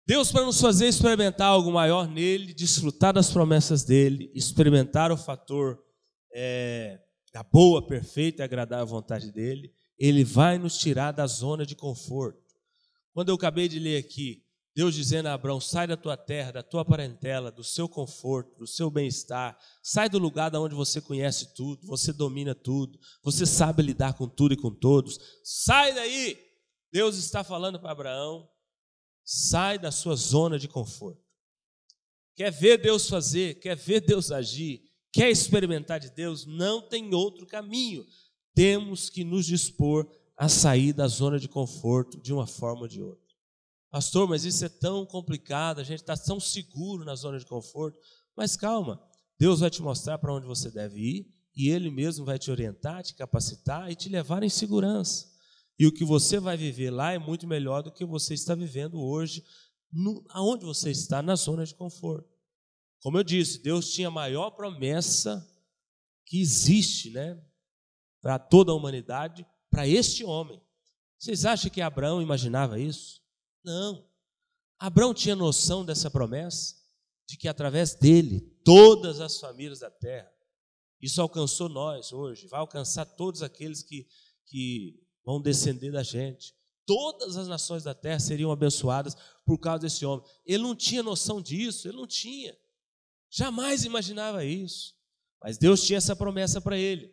[0.07, 5.83] Deus, para nos fazer experimentar algo maior nele, desfrutar das promessas dele, experimentar o fator
[6.33, 7.01] é,
[7.33, 12.55] da boa, perfeita e agradável vontade dele, ele vai nos tirar da zona de conforto.
[13.13, 14.46] Quando eu acabei de ler aqui,
[14.77, 18.67] Deus dizendo a Abraão: sai da tua terra, da tua parentela, do seu conforto, do
[18.67, 23.83] seu bem-estar, sai do lugar da onde você conhece tudo, você domina tudo, você sabe
[23.83, 25.19] lidar com tudo e com todos.
[25.43, 26.39] Sai daí!
[26.93, 28.49] Deus está falando para Abraão
[29.29, 31.21] Sai da sua zona de conforto.
[32.37, 37.45] Quer ver Deus fazer, quer ver Deus agir, quer experimentar de Deus, não tem outro
[37.45, 38.07] caminho.
[38.55, 43.03] Temos que nos dispor a sair da zona de conforto de uma forma ou de
[43.03, 43.26] outra.
[43.97, 47.99] Pastor, mas isso é tão complicado, a gente está tão seguro na zona de conforto.
[48.37, 49.03] Mas calma,
[49.39, 53.03] Deus vai te mostrar para onde você deve ir e Ele mesmo vai te orientar,
[53.03, 55.27] te capacitar e te levar em segurança.
[55.79, 59.01] E o que você vai viver lá é muito melhor do que você está vivendo
[59.01, 59.43] hoje,
[59.91, 62.29] no, aonde você está, na zona de conforto.
[63.01, 65.43] Como eu disse, Deus tinha a maior promessa
[66.27, 67.43] que existe, né,
[68.21, 70.61] para toda a humanidade, para este homem.
[71.19, 73.25] Vocês acham que Abraão imaginava isso?
[73.67, 74.09] Não.
[74.79, 76.77] Abraão tinha noção dessa promessa,
[77.29, 80.31] de que através dele, todas as famílias da terra,
[81.03, 84.07] isso alcançou nós hoje, vai alcançar todos aqueles que,
[84.47, 86.55] que vão descender da gente.
[86.87, 90.25] Todas as nações da terra seriam abençoadas por causa desse homem.
[90.47, 92.57] Ele não tinha noção disso, ele não tinha.
[93.29, 94.95] Jamais imaginava isso.
[95.43, 97.13] Mas Deus tinha essa promessa para ele.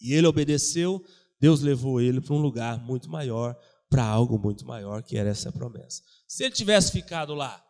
[0.00, 1.04] E ele obedeceu,
[1.38, 3.56] Deus levou ele para um lugar muito maior,
[3.92, 6.02] para algo muito maior, que era essa promessa.
[6.26, 7.62] Se ele tivesse ficado lá,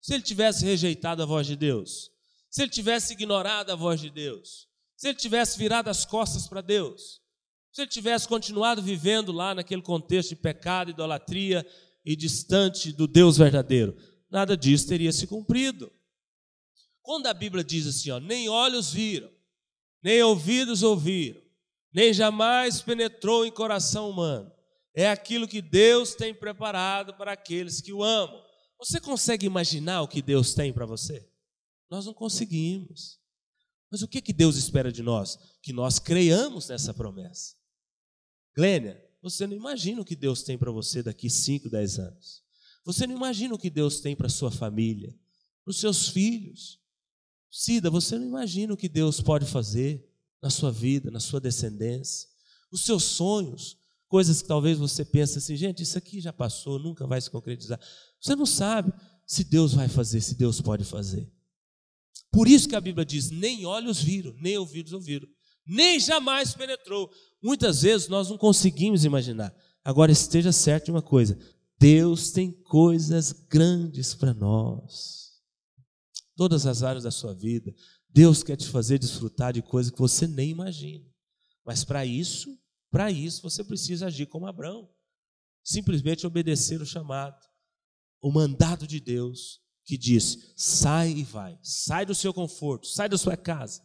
[0.00, 2.10] se ele tivesse rejeitado a voz de Deus,
[2.50, 6.60] se ele tivesse ignorado a voz de Deus, se ele tivesse virado as costas para
[6.60, 7.20] Deus,
[7.70, 11.64] se ele tivesse continuado vivendo lá naquele contexto de pecado, idolatria
[12.04, 13.96] e distante do Deus verdadeiro,
[14.28, 15.92] nada disso teria se cumprido.
[17.00, 19.30] Quando a Bíblia diz assim, ó, nem olhos viram,
[20.02, 21.40] nem ouvidos ouviram,
[21.94, 24.50] nem jamais penetrou em coração humano,
[24.94, 28.42] é aquilo que Deus tem preparado para aqueles que o amam.
[28.78, 31.28] Você consegue imaginar o que Deus tem para você?
[31.90, 33.18] Nós não conseguimos.
[33.90, 35.38] Mas o que, que Deus espera de nós?
[35.62, 37.54] Que nós creiamos nessa promessa.
[38.54, 42.42] Glênia, você não imagina o que Deus tem para você daqui 5, 10 anos.
[42.84, 45.14] Você não imagina o que Deus tem para sua família,
[45.64, 46.80] para os seus filhos.
[47.50, 50.08] Cida, você não imagina o que Deus pode fazer
[50.40, 52.28] na sua vida, na sua descendência.
[52.70, 53.76] Os seus sonhos,
[54.10, 57.80] coisas que talvez você pense assim, gente, isso aqui já passou, nunca vai se concretizar.
[58.20, 58.92] Você não sabe
[59.26, 61.32] se Deus vai fazer, se Deus pode fazer.
[62.30, 65.26] Por isso que a Bíblia diz: nem olhos viram, nem ouvidos ouviram,
[65.66, 67.10] nem jamais penetrou
[67.42, 69.54] Muitas vezes nós não conseguimos imaginar.
[69.82, 71.38] Agora esteja certo de uma coisa:
[71.78, 75.30] Deus tem coisas grandes para nós.
[76.36, 77.74] Todas as áreas da sua vida,
[78.08, 81.04] Deus quer te fazer desfrutar de coisas que você nem imagina.
[81.64, 82.58] Mas para isso,
[82.90, 84.88] para isso você precisa agir como Abraão.
[85.62, 87.38] Simplesmente obedecer o chamado,
[88.20, 93.18] o mandado de Deus que diz: sai e vai, sai do seu conforto, sai da
[93.18, 93.82] sua casa,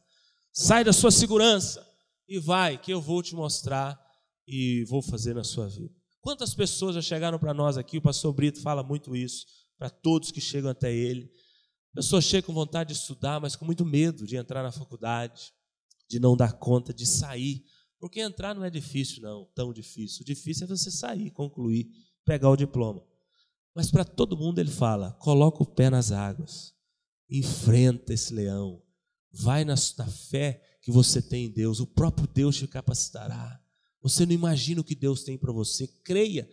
[0.52, 1.86] sai da sua segurança
[2.28, 4.00] e vai, que eu vou te mostrar
[4.48, 5.94] e vou fazer na sua vida.
[6.22, 7.98] Quantas pessoas já chegaram para nós aqui?
[7.98, 9.46] O pastor Brito fala muito isso,
[9.78, 11.30] para todos que chegam até ele.
[11.94, 15.54] Pessoas chegam com vontade de estudar, mas com muito medo de entrar na faculdade,
[16.10, 17.64] de não dar conta, de sair.
[18.06, 20.22] Porque entrar não é difícil, não, tão difícil.
[20.22, 21.90] O difícil é você sair, concluir,
[22.24, 23.04] pegar o diploma.
[23.74, 26.72] Mas para todo mundo ele fala: coloca o pé nas águas,
[27.28, 28.80] enfrenta esse leão,
[29.32, 33.60] vai na, na fé que você tem em Deus, o próprio Deus te capacitará.
[34.04, 36.48] Você não imagina o que Deus tem para você, creia.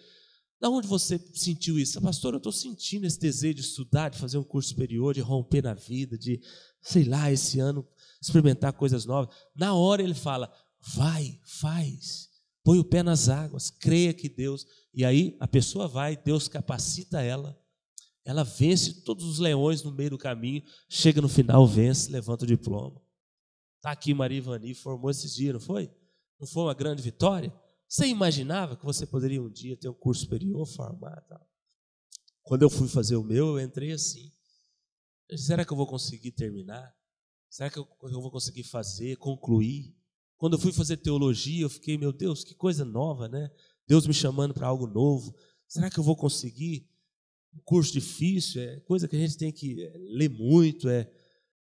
[0.58, 2.00] Da onde você sentiu isso?
[2.00, 5.62] Pastor, eu estou sentindo esse desejo de estudar, de fazer um curso superior, de romper
[5.62, 6.40] na vida, de,
[6.80, 7.86] sei lá, esse ano
[8.22, 9.34] experimentar coisas novas.
[9.54, 10.50] Na hora ele fala:
[10.94, 12.28] vai, faz,
[12.64, 14.66] põe o pé nas águas, creia que Deus.
[14.92, 17.58] E aí a pessoa vai, Deus capacita ela,
[18.24, 22.46] ela vence todos os leões no meio do caminho, chega no final, vence, levanta o
[22.48, 23.00] diploma.
[23.76, 25.92] Está aqui Maria Ivani, formou esses dias, não foi?
[26.38, 27.52] Não foi uma grande vitória?
[27.88, 31.46] Você imaginava que você poderia um dia ter um curso superior, formar tal?
[32.42, 34.32] Quando eu fui fazer o meu, eu entrei assim.
[35.36, 36.94] Será que eu vou conseguir terminar?
[37.48, 39.96] Será que eu, vou conseguir fazer, concluir?
[40.42, 43.48] Quando eu fui fazer teologia, eu fiquei, meu Deus, que coisa nova, né?
[43.86, 45.32] Deus me chamando para algo novo.
[45.68, 46.84] Será que eu vou conseguir?
[47.54, 51.08] Um curso difícil, é coisa que a gente tem que é, ler muito, é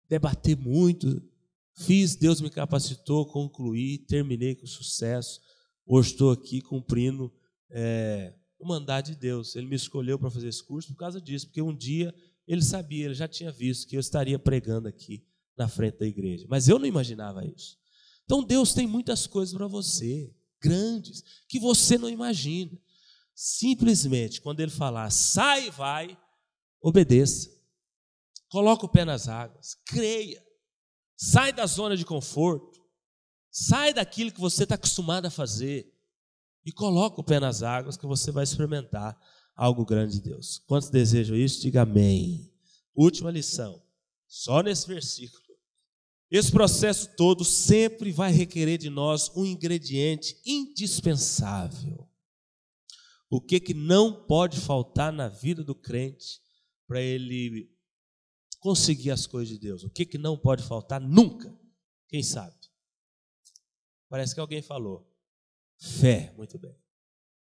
[0.07, 1.21] debater muito.
[1.73, 5.41] Fiz, Deus me capacitou, concluí, terminei com sucesso.
[5.85, 7.29] Hoje estou aqui cumprindo
[7.69, 9.57] é, o mandado de Deus.
[9.57, 12.15] Ele me escolheu para fazer esse curso por causa disso, porque um dia
[12.47, 15.21] ele sabia, ele já tinha visto que eu estaria pregando aqui
[15.57, 16.45] na frente da igreja.
[16.47, 17.82] Mas eu não imaginava isso.
[18.25, 22.71] Então Deus tem muitas coisas para você, grandes, que você não imagina.
[23.35, 26.17] Simplesmente, quando ele falar, sai e vai,
[26.81, 27.49] obedeça.
[28.49, 30.43] Coloca o pé nas águas, creia.
[31.17, 32.81] Sai da zona de conforto.
[33.49, 35.93] Sai daquilo que você está acostumado a fazer
[36.65, 39.19] e coloca o pé nas águas que você vai experimentar
[39.55, 40.59] algo grande de Deus.
[40.65, 41.61] Quantos desejam isso?
[41.61, 42.51] Diga amém.
[42.95, 43.81] Última lição,
[44.27, 45.42] só nesse versículo.
[46.33, 52.09] Esse processo todo sempre vai requerer de nós um ingrediente indispensável.
[53.29, 56.41] O que que não pode faltar na vida do crente
[56.87, 57.71] para ele
[58.59, 59.83] conseguir as coisas de Deus?
[59.83, 61.55] O que que não pode faltar nunca?
[62.07, 62.57] Quem sabe?
[64.09, 65.07] Parece que alguém falou.
[65.77, 66.75] Fé, muito bem.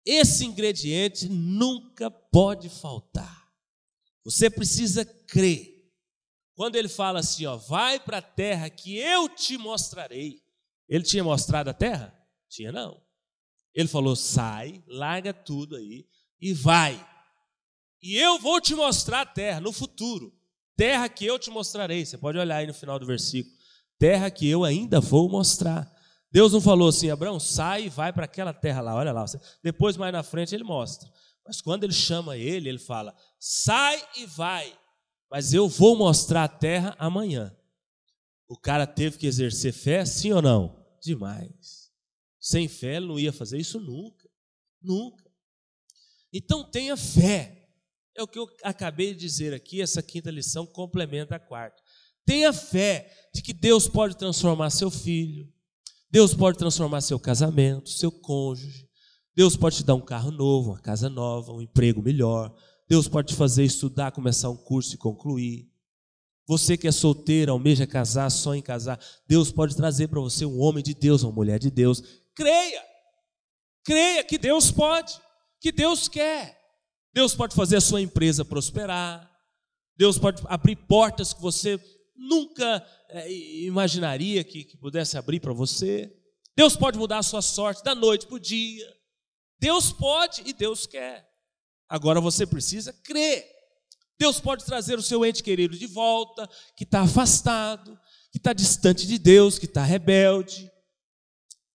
[0.05, 3.51] Esse ingrediente nunca pode faltar.
[4.23, 5.76] Você precisa crer.
[6.57, 10.41] Quando ele fala assim, ó, vai para a terra que eu te mostrarei.
[10.89, 12.11] Ele tinha mostrado a terra?
[12.49, 12.99] Tinha não.
[13.75, 16.07] Ele falou: sai, larga tudo aí
[16.41, 16.99] e vai.
[18.01, 20.33] E eu vou te mostrar a terra no futuro.
[20.75, 22.03] Terra que eu te mostrarei.
[22.03, 23.55] Você pode olhar aí no final do versículo.
[23.99, 25.87] Terra que eu ainda vou mostrar.
[26.31, 29.25] Deus não falou assim, Abraão, sai e vai para aquela terra lá, olha lá.
[29.63, 31.07] Depois, mais na frente, ele mostra.
[31.45, 34.75] Mas quando ele chama ele, ele fala: sai e vai,
[35.29, 37.55] mas eu vou mostrar a terra amanhã.
[38.47, 40.85] O cara teve que exercer fé, sim ou não?
[41.01, 41.91] Demais.
[42.39, 44.29] Sem fé, ele não ia fazer isso nunca.
[44.81, 45.29] Nunca.
[46.31, 47.69] Então tenha fé.
[48.15, 51.81] É o que eu acabei de dizer aqui, essa quinta lição complementa a quarta.
[52.25, 55.47] Tenha fé de que Deus pode transformar seu filho,
[56.09, 58.87] Deus pode transformar seu casamento, seu cônjuge.
[59.35, 62.55] Deus pode te dar um carro novo, uma casa nova, um emprego melhor.
[62.87, 65.69] Deus pode te fazer estudar, começar um curso e concluir.
[66.47, 68.97] Você que é solteiro, almeja casar, sonha em casar,
[69.27, 72.01] Deus pode trazer para você um homem de Deus, uma mulher de Deus.
[72.33, 72.81] Creia.
[73.83, 75.13] Creia que Deus pode,
[75.59, 76.57] que Deus quer.
[77.13, 79.29] Deus pode fazer a sua empresa prosperar.
[79.97, 81.77] Deus pode abrir portas que você
[82.15, 83.31] nunca é,
[83.63, 86.13] imaginaria que, que pudesse abrir para você.
[86.55, 88.87] Deus pode mudar a sua sorte da noite para o dia.
[89.59, 91.26] Deus pode e Deus quer.
[91.89, 93.45] Agora você precisa crer.
[94.19, 97.97] Deus pode trazer o seu ente querido de volta, que está afastado,
[98.31, 100.69] que está distante de Deus, que está rebelde.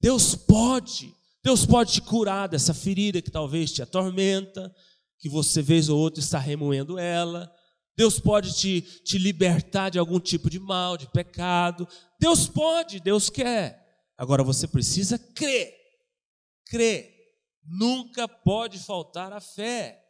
[0.01, 1.14] Deus pode.
[1.42, 4.75] Deus pode te curar dessa ferida que talvez te atormenta,
[5.18, 7.53] que você vez ou outra está remoendo ela.
[7.96, 11.87] Deus pode te, te libertar de algum tipo de mal, de pecado.
[12.18, 13.81] Deus pode, Deus quer.
[14.16, 15.72] Agora você precisa crer.
[16.66, 17.12] Crer.
[17.64, 20.02] Nunca pode faltar a fé.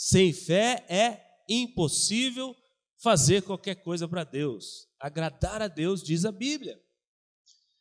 [0.00, 2.54] Sem fé é impossível
[3.02, 4.86] fazer qualquer coisa para Deus.
[4.96, 6.80] Agradar a Deus, diz a Bíblia.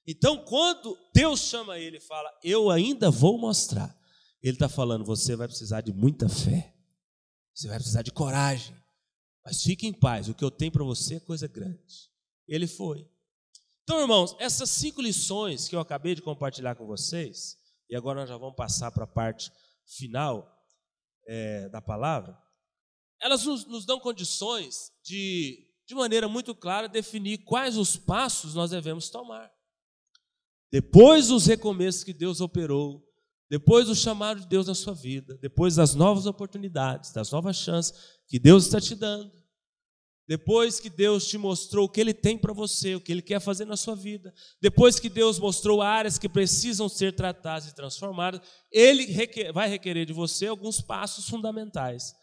[0.03, 3.95] Então, quando Deus chama ele e fala, Eu ainda vou mostrar,
[4.41, 6.73] Ele está falando, você vai precisar de muita fé,
[7.53, 8.75] você vai precisar de coragem,
[9.45, 12.09] mas fique em paz, o que eu tenho para você é coisa grande.
[12.47, 13.07] Ele foi.
[13.83, 18.29] Então, irmãos, essas cinco lições que eu acabei de compartilhar com vocês, e agora nós
[18.29, 19.51] já vamos passar para a parte
[19.85, 20.56] final
[21.27, 22.37] é, da palavra,
[23.21, 28.71] elas nos, nos dão condições de, de maneira muito clara, definir quais os passos nós
[28.71, 29.51] devemos tomar.
[30.71, 33.03] Depois dos recomeços que Deus operou,
[33.49, 37.93] depois do chamado de Deus na sua vida, depois das novas oportunidades, das novas chances
[38.27, 39.31] que Deus está te dando,
[40.27, 43.39] depois que Deus te mostrou o que Ele tem para você, o que Ele quer
[43.39, 48.41] fazer na sua vida, depois que Deus mostrou áreas que precisam ser tratadas e transformadas,
[48.69, 49.07] Ele
[49.53, 52.13] vai requerer de você alguns passos fundamentais.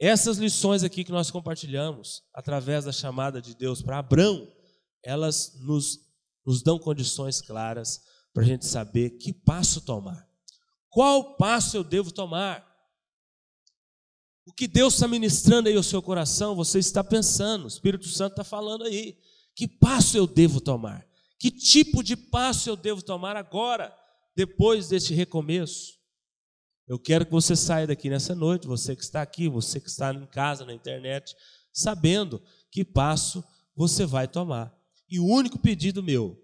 [0.00, 4.46] Essas lições aqui que nós compartilhamos, através da chamada de Deus para Abraão,
[5.02, 5.98] elas nos,
[6.46, 8.00] nos dão condições claras
[8.32, 10.24] para a gente saber que passo tomar.
[10.88, 12.67] Qual passo eu devo tomar?
[14.48, 18.32] O que Deus está ministrando aí ao seu coração, você está pensando, o Espírito Santo
[18.32, 19.18] está falando aí.
[19.54, 21.06] Que passo eu devo tomar?
[21.38, 23.94] Que tipo de passo eu devo tomar agora,
[24.34, 25.98] depois deste recomeço?
[26.86, 30.14] Eu quero que você saia daqui nessa noite, você que está aqui, você que está
[30.14, 31.36] em casa, na internet,
[31.70, 33.44] sabendo que passo
[33.76, 34.74] você vai tomar.
[35.10, 36.42] E o único pedido meu,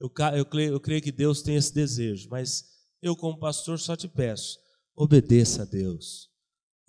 [0.00, 2.64] eu, eu, eu creio que Deus tem esse desejo, mas
[3.02, 4.56] eu, como pastor, só te peço:
[4.94, 6.28] obedeça a Deus.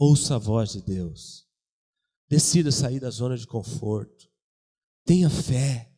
[0.01, 1.45] Ouça a voz de Deus.
[2.29, 4.31] Decida sair da zona de conforto.
[5.03, 5.93] Tenha fé.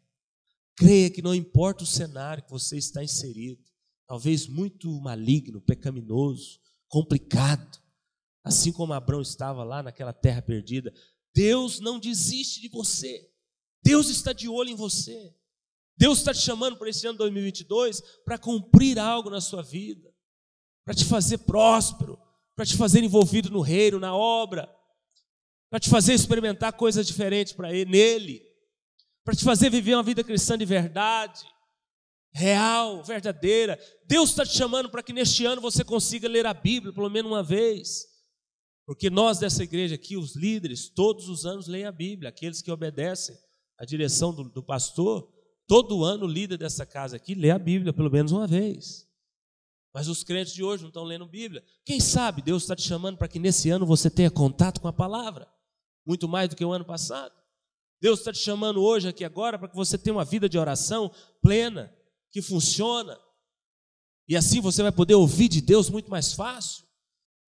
[0.76, 3.64] Creia que não importa o cenário que você está inserido,
[4.08, 7.80] talvez muito maligno, pecaminoso, complicado,
[8.44, 10.92] assim como Abraão estava lá naquela terra perdida,
[11.36, 13.30] Deus não desiste de você.
[13.84, 15.36] Deus está de olho em você.
[15.96, 20.12] Deus está te chamando para esse ano 2022 para cumprir algo na sua vida,
[20.84, 22.18] para te fazer próspero,
[22.56, 24.70] para te fazer envolvido no reino, na obra,
[25.70, 28.42] para te fazer experimentar coisas diferentes para ele, nele,
[29.24, 31.46] para te fazer viver uma vida cristã de verdade,
[32.34, 33.80] real, verdadeira.
[34.06, 37.32] Deus está te chamando para que neste ano você consiga ler a Bíblia pelo menos
[37.32, 38.06] uma vez.
[38.86, 42.72] Porque nós dessa igreja aqui, os líderes, todos os anos leem a Bíblia, aqueles que
[42.72, 43.36] obedecem
[43.78, 45.32] à direção do, do pastor,
[45.68, 49.08] todo ano o líder dessa casa aqui lê a Bíblia pelo menos uma vez.
[49.94, 51.64] Mas os crentes de hoje não estão lendo Bíblia.
[51.84, 54.94] Quem sabe Deus está te chamando para que nesse ano você tenha contato com a
[54.94, 55.48] palavra,
[56.06, 57.34] muito mais do que o ano passado.
[58.02, 61.14] Deus está te chamando hoje, aqui agora, para que você tenha uma vida de oração
[61.42, 61.94] plena,
[62.32, 63.20] que funciona.
[64.28, 66.86] E assim você vai poder ouvir de Deus muito mais fácil.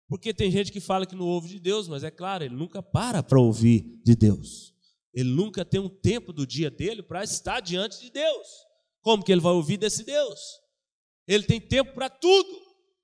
[0.08, 2.82] Porque tem gente que fala que não ouve de Deus, mas é claro, ele nunca
[2.82, 4.72] para para ouvir de Deus.
[5.12, 8.46] Ele nunca tem um tempo do dia dele para estar diante de Deus.
[9.02, 10.38] Como que ele vai ouvir desse Deus?
[11.28, 12.48] Ele tem tempo para tudo,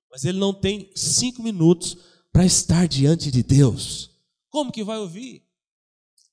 [0.09, 1.95] mas ele não tem cinco minutos
[2.33, 4.09] para estar diante de Deus.
[4.49, 5.45] Como que vai ouvir?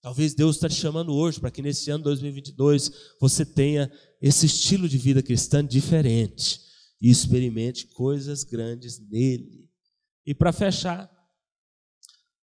[0.00, 2.90] Talvez Deus está te chamando hoje para que nesse ano 2022
[3.20, 6.60] você tenha esse estilo de vida cristã diferente
[7.00, 9.68] e experimente coisas grandes nele.
[10.24, 11.10] E para fechar,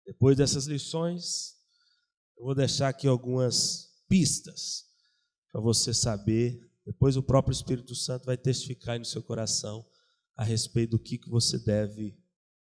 [0.04, 1.54] depois dessas lições,
[2.36, 4.84] eu vou deixar aqui algumas pistas
[5.52, 9.84] para você saber depois o próprio Espírito Santo vai testificar no seu coração
[10.36, 12.16] a respeito do que, que você deve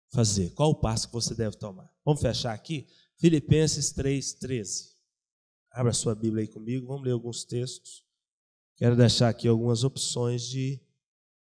[0.10, 1.92] fazer, qual o passo que você deve tomar.
[2.06, 2.88] Vamos fechar aqui?
[3.18, 4.96] Filipenses 3,13.
[5.72, 8.06] Abra sua Bíblia aí comigo, vamos ler alguns textos.
[8.78, 10.80] Quero deixar aqui algumas opções de,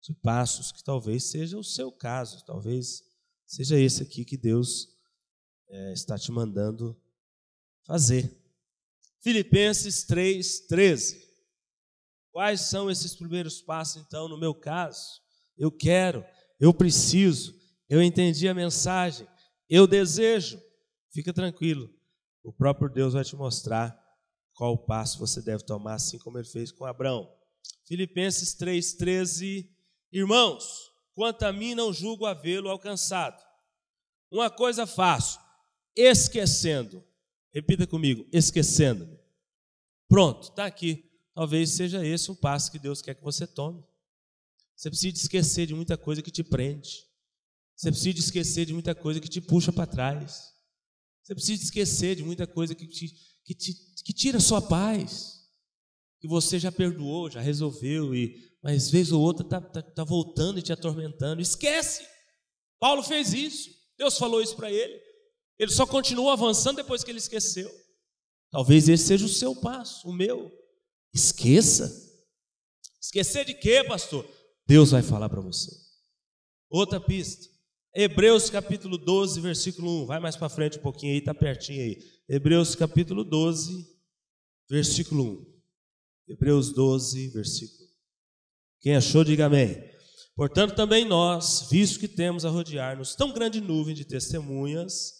[0.01, 3.03] de passos que talvez seja o seu caso, talvez
[3.47, 4.89] seja esse aqui que Deus
[5.69, 6.95] é, está te mandando
[7.83, 8.31] fazer.
[9.21, 11.32] Filipenses 3,13.
[12.33, 15.21] Quais são esses primeiros passos, então, no meu caso?
[15.55, 16.25] Eu quero,
[16.59, 17.53] eu preciso,
[17.87, 19.27] eu entendi a mensagem,
[19.69, 20.59] eu desejo.
[21.11, 21.87] Fica tranquilo,
[22.43, 23.95] o próprio Deus vai te mostrar
[24.55, 27.31] qual passo você deve tomar, assim como ele fez com Abraão.
[27.85, 29.69] Filipenses 3,13.
[30.11, 33.39] Irmãos, quanto a mim, não julgo havê-lo alcançado.
[34.31, 35.39] Uma coisa faço,
[35.95, 37.03] esquecendo.
[37.53, 39.07] Repita comigo, esquecendo.
[40.09, 41.12] Pronto, está aqui.
[41.33, 43.83] Talvez seja esse um passo que Deus quer que você tome.
[44.75, 47.05] Você precisa esquecer de muita coisa que te prende.
[47.75, 50.53] Você precisa esquecer de muita coisa que te puxa para trás.
[51.23, 53.07] Você precisa esquecer de muita coisa que, te,
[53.45, 53.73] que, te,
[54.03, 55.41] que tira a sua paz.
[56.19, 60.59] Que você já perdoou, já resolveu, e, mas vez ou outra está tá, tá voltando
[60.59, 61.41] e te atormentando.
[61.41, 62.05] Esquece!
[62.79, 63.69] Paulo fez isso.
[63.97, 65.01] Deus falou isso para ele.
[65.57, 67.71] Ele só continuou avançando depois que ele esqueceu.
[68.51, 70.51] Talvez esse seja o seu passo, o meu.
[71.13, 72.01] Esqueça.
[72.99, 74.27] Esquecer de quê, pastor?
[74.65, 75.71] Deus vai falar para você.
[76.69, 77.53] Outra pista.
[77.95, 80.05] Hebreus capítulo 12, versículo 1.
[80.07, 81.99] Vai mais para frente um pouquinho aí, está pertinho aí.
[82.27, 83.87] Hebreus capítulo 12,
[84.67, 85.45] versículo
[86.27, 86.29] 1.
[86.29, 87.87] Hebreus 12, versículo.
[88.81, 89.77] Quem achou, diga amém.
[90.35, 95.13] Portanto, também nós, visto que temos a rodear-nos tão grande nuvem de testemunhas,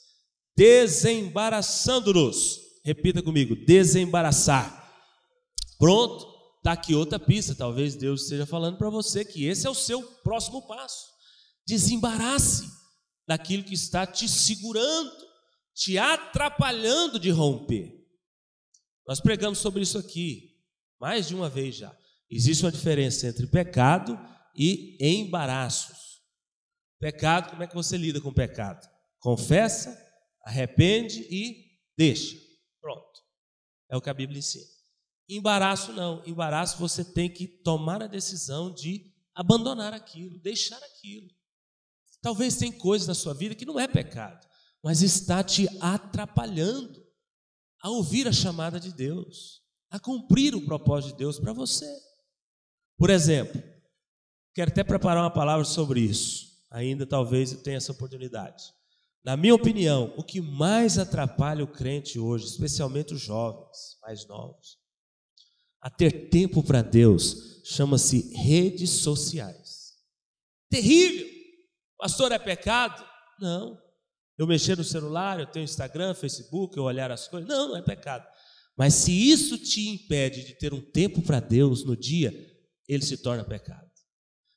[0.58, 2.60] desembaraçando-nos.
[2.84, 4.83] Repita comigo: desembaraçar
[5.84, 6.26] Pronto,
[6.60, 7.54] está aqui outra pista.
[7.54, 11.08] Talvez Deus esteja falando para você que esse é o seu próximo passo.
[11.68, 12.72] Desembarace
[13.28, 15.12] daquilo que está te segurando,
[15.76, 17.94] te atrapalhando de romper.
[19.06, 20.54] Nós pregamos sobre isso aqui
[21.02, 21.94] mais de uma vez já.
[22.32, 24.18] Existe uma diferença entre pecado
[24.56, 26.22] e embaraços.
[26.98, 28.88] Pecado, como é que você lida com pecado?
[29.20, 29.94] Confessa,
[30.46, 32.38] arrepende e deixa.
[32.80, 33.20] Pronto.
[33.92, 34.73] É o que a Bíblia ensina.
[35.28, 36.24] Embaraço não.
[36.26, 41.30] Embaraço você tem que tomar a decisão de abandonar aquilo, deixar aquilo.
[42.22, 44.48] Talvez tem coisas na sua vida que não é pecado,
[44.82, 47.04] mas está te atrapalhando
[47.82, 51.86] a ouvir a chamada de Deus, a cumprir o propósito de Deus para você.
[52.98, 53.62] Por exemplo,
[54.54, 56.54] quero até preparar uma palavra sobre isso.
[56.72, 58.64] Ainda talvez eu tenha essa oportunidade.
[59.24, 64.78] Na minha opinião, o que mais atrapalha o crente hoje, especialmente os jovens mais novos,
[65.84, 69.92] a ter tempo para Deus, chama-se redes sociais.
[70.70, 71.28] Terrível!
[71.98, 73.06] Pastor, é pecado?
[73.38, 73.78] Não.
[74.38, 77.50] Eu mexer no celular, eu tenho Instagram, Facebook, eu olhar as coisas.
[77.50, 78.26] Não, não é pecado.
[78.78, 82.34] Mas se isso te impede de ter um tempo para Deus no dia,
[82.88, 83.92] ele se torna pecado.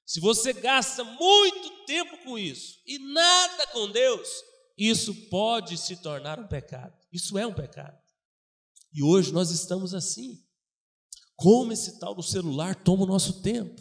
[0.07, 4.29] Se você gasta muito tempo com isso e nada com Deus,
[4.79, 6.97] isso pode se tornar um pecado.
[7.13, 7.99] Isso é um pecado.
[8.95, 10.46] E hoje nós estamos assim.
[11.37, 13.81] Como esse tal do celular toma o nosso tempo.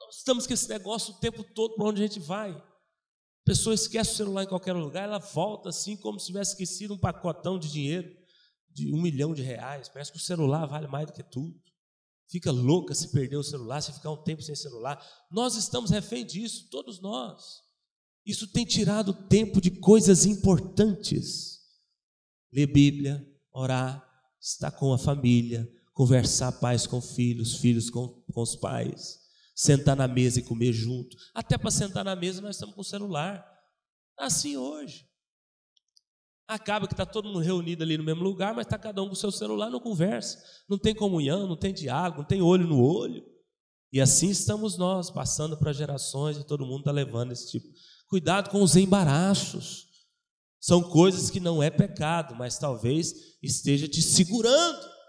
[0.00, 2.52] Nós estamos com esse negócio o tempo todo para onde a gente vai.
[2.52, 6.94] A pessoa esquece o celular em qualquer lugar, ela volta assim como se tivesse esquecido
[6.94, 8.10] um pacotão de dinheiro
[8.70, 9.88] de um milhão de reais.
[9.88, 11.60] Parece que o celular vale mais do que tudo
[12.30, 15.04] fica louca se perder o celular, se ficar um tempo sem celular.
[15.30, 17.62] Nós estamos refém disso, todos nós.
[18.24, 21.58] Isso tem tirado tempo de coisas importantes.
[22.52, 24.06] Ler Bíblia, orar,
[24.40, 25.68] estar com a família,
[26.00, 29.18] conversar pais com filhos, filhos com, com os pais,
[29.54, 31.14] sentar na mesa e comer junto.
[31.34, 33.46] Até para sentar na mesa nós estamos com o celular.
[34.18, 35.06] Assim hoje.
[36.48, 39.12] Acaba que está todo mundo reunido ali no mesmo lugar, mas está cada um com
[39.12, 42.82] o seu celular, não conversa, não tem comunhão, não tem diálogo, não tem olho no
[42.82, 43.22] olho.
[43.92, 47.68] E assim estamos nós, passando para gerações e todo mundo está levando esse tipo.
[48.08, 49.86] Cuidado com os embaraços.
[50.58, 54.99] São coisas que não é pecado, mas talvez esteja te segurando.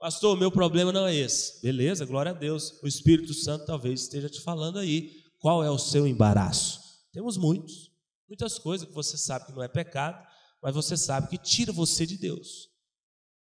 [0.00, 1.60] Pastor, meu problema não é esse.
[1.60, 2.82] Beleza, glória a Deus.
[2.82, 5.22] O Espírito Santo talvez esteja te falando aí.
[5.38, 6.80] Qual é o seu embaraço?
[7.12, 7.92] Temos muitos.
[8.26, 10.26] Muitas coisas que você sabe que não é pecado,
[10.62, 12.70] mas você sabe que tira você de Deus.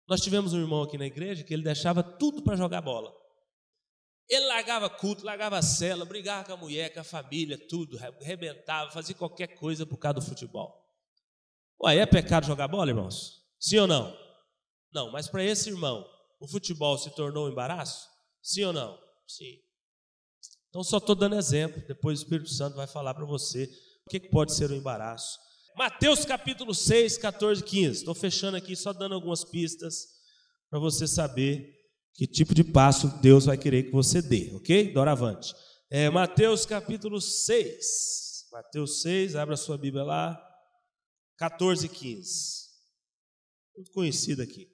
[0.08, 3.14] Nós tivemos um irmão aqui na igreja que ele deixava tudo para jogar bola.
[4.28, 8.90] Ele largava culto, largava a cela, brigava com a mulher, com a família, tudo, arrebentava,
[8.90, 10.76] fazia qualquer coisa por causa do futebol.
[11.84, 13.44] Ué, é pecado jogar bola, irmãos?
[13.60, 14.18] Sim ou não?
[14.92, 16.04] Não, mas para esse irmão,
[16.42, 18.10] o futebol se tornou um embaraço?
[18.42, 18.98] Sim ou não?
[19.28, 19.60] Sim.
[20.70, 23.70] Então só estou dando exemplo, depois o Espírito Santo vai falar para você
[24.06, 25.38] o que pode ser um embaraço.
[25.78, 28.00] Mateus capítulo 6, 14 15.
[28.00, 30.08] Estou fechando aqui, só dando algumas pistas
[30.70, 31.78] para você saber
[32.14, 34.92] que tipo de passo Deus vai querer que você dê, ok?
[34.92, 35.54] Doravante.
[35.92, 38.48] É, Mateus capítulo 6.
[38.52, 40.42] Mateus 6, abra sua Bíblia lá.
[41.38, 42.70] 14 15.
[43.76, 44.71] Muito conhecido aqui.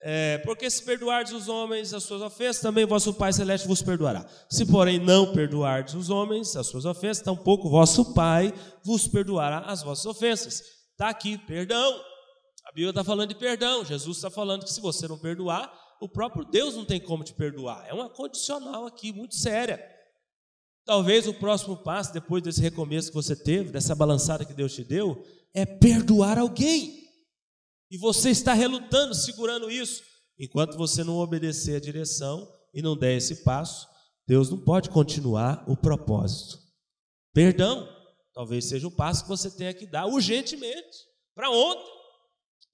[0.00, 4.24] É, porque se perdoardes os homens as suas ofensas, também vosso Pai Celeste vos perdoará.
[4.48, 8.52] Se, porém, não perdoardes os homens as suas ofensas, tampouco vosso Pai
[8.84, 10.62] vos perdoará as vossas ofensas.
[10.92, 12.00] Está aqui, perdão.
[12.64, 13.84] A Bíblia está falando de perdão.
[13.84, 17.34] Jesus está falando que se você não perdoar, o próprio Deus não tem como te
[17.34, 17.84] perdoar.
[17.88, 19.84] É uma condicional aqui, muito séria.
[20.84, 24.84] Talvez o próximo passo, depois desse recomeço que você teve, dessa balançada que Deus te
[24.84, 25.22] deu,
[25.52, 27.07] é perdoar alguém.
[27.90, 30.02] E você está relutando, segurando isso.
[30.38, 33.88] Enquanto você não obedecer a direção e não der esse passo,
[34.26, 36.58] Deus não pode continuar o propósito.
[37.32, 37.88] Perdão,
[38.34, 40.98] talvez seja o passo que você tenha que dar urgentemente,
[41.34, 41.98] para ontem.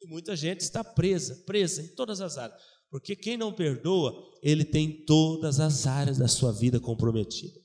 [0.02, 2.60] E muita gente está presa, presa em todas as áreas.
[2.90, 4.12] Porque quem não perdoa,
[4.42, 7.62] ele tem todas as áreas da sua vida comprometidas.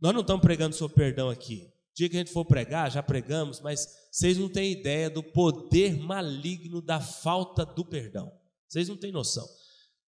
[0.00, 3.60] Nós não estamos pregando sobre perdão aqui dia que a gente for pregar, já pregamos,
[3.60, 8.30] mas vocês não têm ideia do poder maligno da falta do perdão.
[8.68, 9.46] Vocês não têm noção.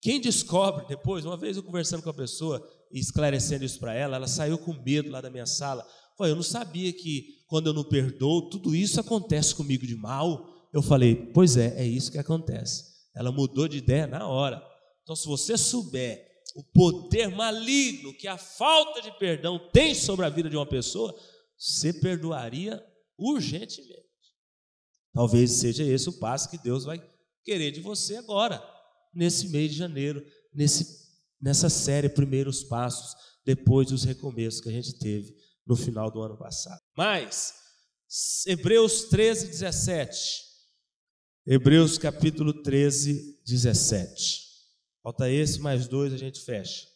[0.01, 2.63] Quem descobre depois, uma vez eu conversando com a pessoa
[2.93, 5.85] e esclarecendo isso para ela, ela saiu com medo lá da minha sala.
[6.17, 10.47] Foi, eu não sabia que quando eu não perdoo, tudo isso acontece comigo de mal.
[10.73, 12.85] Eu falei, pois é, é isso que acontece.
[13.17, 14.63] Ela mudou de ideia na hora.
[15.03, 20.29] Então, se você souber o poder maligno que a falta de perdão tem sobre a
[20.29, 21.15] vida de uma pessoa,
[21.59, 22.83] você perdoaria
[23.19, 24.07] urgentemente.
[25.13, 27.03] Talvez seja esse o passo que Deus vai
[27.43, 28.63] querer de você agora,
[29.13, 31.09] nesse mês de janeiro, nesse,
[31.41, 35.35] nessa série Primeiros Passos, depois dos recomeços que a gente teve
[35.67, 36.81] no final do ano passado.
[36.97, 37.55] Mas,
[38.47, 40.49] Hebreus 13, 17.
[41.47, 44.49] Hebreus capítulo 13, 17.
[45.03, 46.87] Falta esse, mais dois, a gente fecha.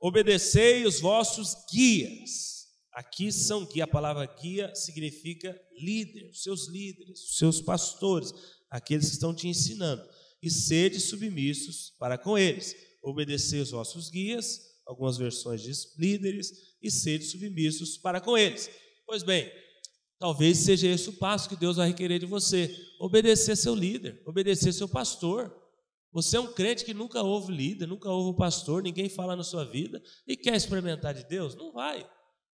[0.00, 2.57] Obedecei os vossos guias.
[2.98, 8.34] Aqui são guia, a palavra guia significa líder, os seus líderes, os seus pastores,
[8.68, 10.02] aqueles que estão te ensinando.
[10.42, 12.74] E sede submissos para com eles.
[13.00, 16.50] Obedecei os vossos guias, algumas versões diz líderes,
[16.82, 18.68] e sede submissos para com eles.
[19.06, 19.48] Pois bem,
[20.18, 24.72] talvez seja esse o passo que Deus vai requerer de você: obedecer seu líder, obedecer
[24.72, 25.56] seu pastor.
[26.10, 29.64] Você é um crente que nunca ouve líder, nunca ouve pastor, ninguém fala na sua
[29.64, 31.54] vida e quer experimentar de Deus?
[31.54, 32.04] Não vai.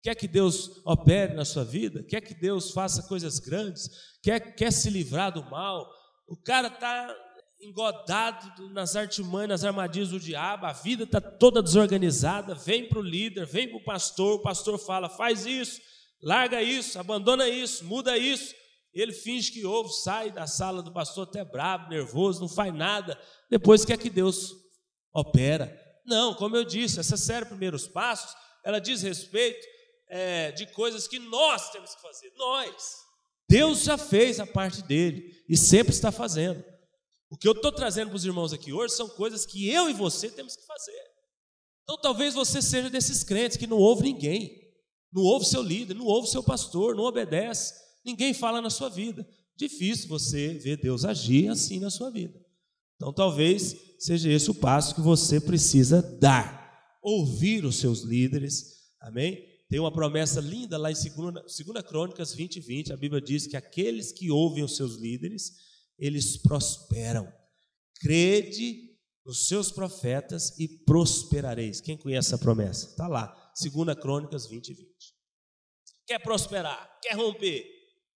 [0.02, 2.04] Quer que Deus opere na sua vida?
[2.04, 3.89] Quer que Deus faça coisas grandes?
[4.24, 5.89] Quer, quer se livrar do mal?
[6.28, 7.14] O cara está
[7.62, 12.56] engodado nas artimanhas, nas armadilhas do diabo, a vida está toda desorganizada.
[12.56, 15.82] Vem para o líder, vem para o pastor, o pastor fala: faz isso,
[16.22, 18.56] larga isso, abandona isso, muda isso.
[18.93, 23.20] Ele finge que ouve, sai da sala do pastor até bravo, nervoso, não faz nada.
[23.50, 24.52] Depois quer que Deus
[25.14, 25.78] opera.
[26.06, 28.34] Não, como eu disse, essa série Primeiros Passos,
[28.64, 29.78] ela diz respeito
[30.10, 32.32] é, de coisas que nós temos que fazer.
[32.36, 32.97] Nós.
[33.47, 36.64] Deus já fez a parte dele e sempre está fazendo.
[37.30, 39.93] O que eu estou trazendo para os irmãos aqui hoje são coisas que eu e
[39.93, 41.01] você temos que fazer.
[41.84, 44.60] Então talvez você seja desses crentes que não ouve ninguém,
[45.14, 47.74] não ouve seu líder, não ouve seu pastor, não obedece.
[48.05, 49.28] Ninguém fala na sua vida.
[49.55, 52.39] Difícil você ver Deus agir assim na sua vida.
[52.95, 56.60] Então, talvez seja esse o passo que você precisa dar.
[57.01, 58.78] Ouvir os seus líderes.
[59.01, 59.49] Amém?
[59.70, 61.05] Tem uma promessa linda lá em 2
[61.88, 62.91] Crônicas 20, 20.
[62.91, 65.53] A Bíblia diz que aqueles que ouvem os seus líderes,
[65.97, 67.32] eles prosperam.
[68.01, 68.89] Crede
[69.24, 71.80] nos seus profetas e prosperareis.
[71.80, 72.88] Quem conhece essa promessa?
[72.88, 74.89] Está lá, 2 Crônicas 20, 20.
[76.07, 76.99] Quer prosperar?
[77.03, 77.63] Quer romper?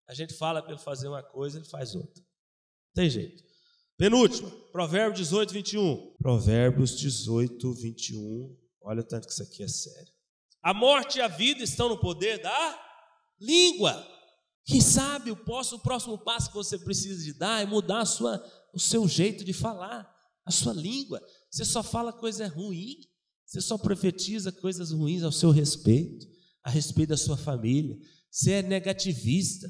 [0.08, 2.24] A gente fala para ele fazer uma coisa, ele faz outra.
[2.95, 3.43] Tem jeito.
[3.95, 6.16] Penúltimo, Provérbios 18, 21.
[6.18, 8.58] Provérbios 18, 21.
[8.82, 10.12] Olha o tanto que isso aqui é sério.
[10.64, 12.80] A morte e a vida estão no poder da
[13.39, 14.07] língua.
[14.66, 18.41] Quem sabe o próximo, passo que você precisa de dar é mudar sua,
[18.74, 20.09] o seu jeito de falar,
[20.45, 21.22] a sua língua.
[21.51, 22.95] Você só fala coisa ruim,
[23.45, 26.26] você só profetiza coisas ruins ao seu respeito,
[26.64, 27.97] a respeito da sua família.
[28.32, 29.70] Você é negativista.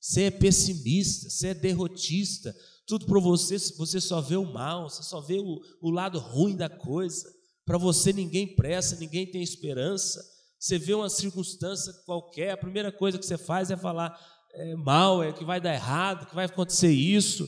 [0.00, 2.54] Você é pessimista, você é derrotista,
[2.86, 6.56] tudo para você, você só vê o mal, você só vê o, o lado ruim
[6.56, 7.28] da coisa.
[7.68, 10.24] Para você ninguém presta, ninguém tem esperança.
[10.58, 14.18] Você vê uma circunstância qualquer, a primeira coisa que você faz é falar
[14.54, 17.46] é, mal, é que vai dar errado, que vai acontecer isso.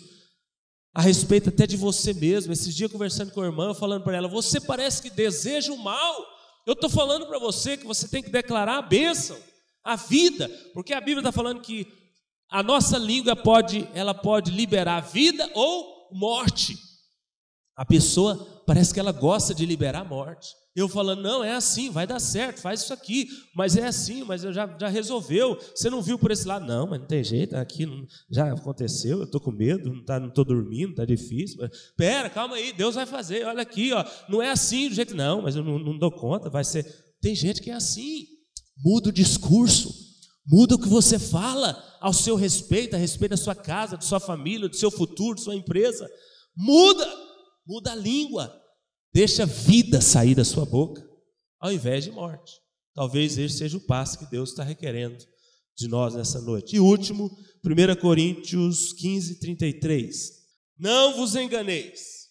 [0.92, 2.52] A respeito até de você mesmo.
[2.52, 6.26] Esses dias conversando com a irmã, falando para ela: Você parece que deseja o mal.
[6.66, 9.38] Eu estou falando para você que você tem que declarar a bênção,
[9.82, 11.90] a vida, porque a Bíblia está falando que
[12.50, 16.89] a nossa língua pode, ela pode liberar vida ou morte.
[17.80, 20.48] A pessoa parece que ela gosta de liberar morte.
[20.76, 23.26] Eu falando, não, é assim, vai dar certo, faz isso aqui,
[23.56, 25.58] mas é assim, mas já, já resolveu.
[25.74, 26.66] Você não viu por esse lado?
[26.66, 30.44] Não, mas não tem jeito, aqui não, já aconteceu, eu estou com medo, não estou
[30.44, 31.56] tá, dormindo, está difícil.
[31.58, 35.16] Mas, pera, calma aí, Deus vai fazer, olha aqui, ó, não é assim do jeito,
[35.16, 36.84] não, mas eu não, não dou conta, vai ser.
[37.22, 38.26] Tem gente que é assim,
[38.84, 39.90] muda o discurso.
[40.46, 44.20] Muda o que você fala ao seu respeito, a respeito da sua casa, da sua
[44.20, 46.06] família, do seu futuro, da sua empresa.
[46.56, 47.06] Muda,
[47.66, 48.54] muda a língua.
[49.12, 51.04] Deixa vida sair da sua boca,
[51.58, 52.52] ao invés de morte.
[52.94, 55.18] Talvez esse seja o passo que Deus está requerendo
[55.76, 56.76] de nós nessa noite.
[56.76, 57.30] E último,
[57.64, 60.40] 1 Coríntios 15, 33.
[60.78, 62.28] Não vos enganeis,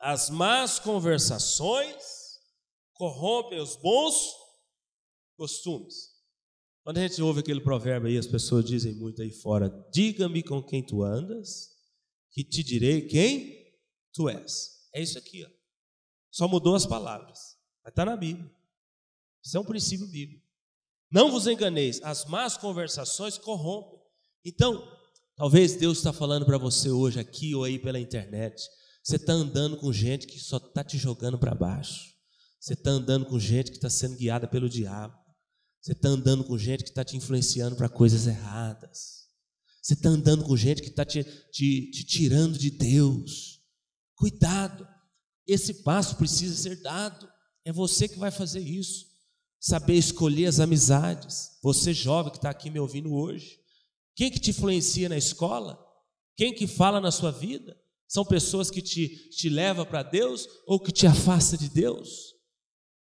[0.00, 1.96] as más conversações
[2.94, 4.32] corrompem os bons
[5.36, 6.18] costumes.
[6.82, 10.62] Quando a gente ouve aquele provérbio aí, as pessoas dizem muito aí fora: diga-me com
[10.62, 11.68] quem tu andas,
[12.32, 13.57] que te direi quem
[14.12, 14.88] tu és.
[14.94, 15.50] É isso aqui, ó.
[16.30, 17.56] Só mudou as palavras.
[17.82, 18.50] Mas está na Bíblia.
[19.44, 20.46] Isso é um princípio bíblico.
[21.10, 23.98] Não vos enganeis, as más conversações corrompem.
[24.44, 24.86] Então,
[25.36, 28.62] talvez Deus está falando para você hoje aqui ou aí pela internet.
[29.02, 32.14] Você está andando com gente que só está te jogando para baixo.
[32.60, 35.16] Você está andando com gente que está sendo guiada pelo diabo.
[35.80, 39.26] Você está andando com gente que está te influenciando para coisas erradas.
[39.80, 43.57] Você está andando com gente que está te, te, te tirando de Deus.
[44.18, 44.86] Cuidado,
[45.46, 47.28] esse passo precisa ser dado.
[47.64, 49.06] É você que vai fazer isso.
[49.60, 51.58] Saber escolher as amizades.
[51.62, 53.58] Você jovem que está aqui me ouvindo hoje.
[54.16, 55.78] Quem que te influencia na escola?
[56.36, 57.80] Quem que fala na sua vida?
[58.08, 62.34] São pessoas que te, te levam para Deus ou que te afasta de Deus?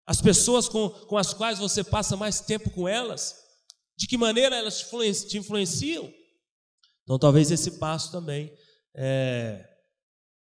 [0.07, 3.35] As pessoas com, com as quais você passa mais tempo com elas,
[3.95, 4.85] de que maneira elas
[5.27, 6.11] te influenciam?
[7.03, 8.51] Então, talvez esse passo também
[8.95, 9.72] é,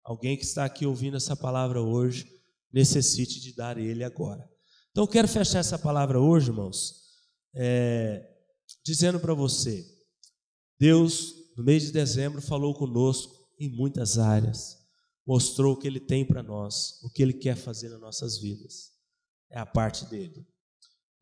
[0.05, 2.27] alguém que está aqui ouvindo essa palavra hoje
[2.73, 4.49] necessite de dar ele agora.
[4.91, 6.95] Então eu quero fechar essa palavra hoje, irmãos,
[7.55, 8.29] é,
[8.85, 9.85] dizendo para você:
[10.79, 14.79] Deus, no mês de dezembro, falou conosco em muitas áreas,
[15.27, 18.91] mostrou o que Ele tem para nós, o que Ele quer fazer nas nossas vidas.
[19.51, 20.47] É a parte dele.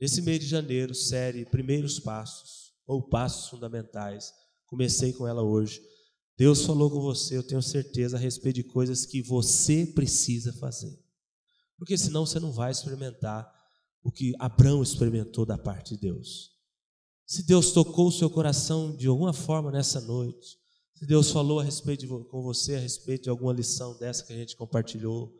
[0.01, 4.33] Nesse mês de janeiro, série Primeiros Passos, ou Passos Fundamentais,
[4.67, 5.83] comecei com ela hoje.
[6.39, 10.97] Deus falou com você, eu tenho certeza, a respeito de coisas que você precisa fazer.
[11.77, 13.53] Porque senão você não vai experimentar
[14.05, 16.53] o que Abraão experimentou da parte de Deus.
[17.27, 20.57] Se Deus tocou o seu coração de alguma forma nessa noite,
[20.95, 24.33] se Deus falou a respeito de, com você a respeito de alguma lição dessa que
[24.33, 25.35] a gente compartilhou,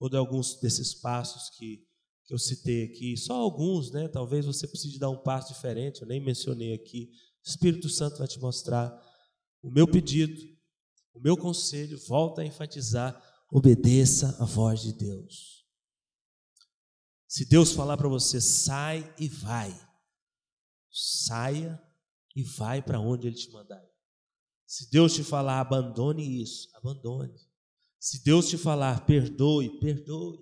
[0.00, 1.84] ou de alguns desses passos que,
[2.24, 4.08] que eu citei aqui, só alguns, né?
[4.08, 7.10] Talvez você precise dar um passo diferente, eu nem mencionei aqui.
[7.44, 9.07] O Espírito Santo vai te mostrar.
[9.62, 10.40] O meu pedido,
[11.14, 15.66] o meu conselho, volta a enfatizar: obedeça a voz de Deus.
[17.26, 19.88] Se Deus falar para você, sai e vai
[20.90, 21.80] Saia
[22.34, 23.82] e vai para onde Ele te mandar.
[24.66, 27.34] Se Deus te falar, abandone isso, abandone.
[27.98, 30.38] Se Deus te falar, perdoe, perdoe.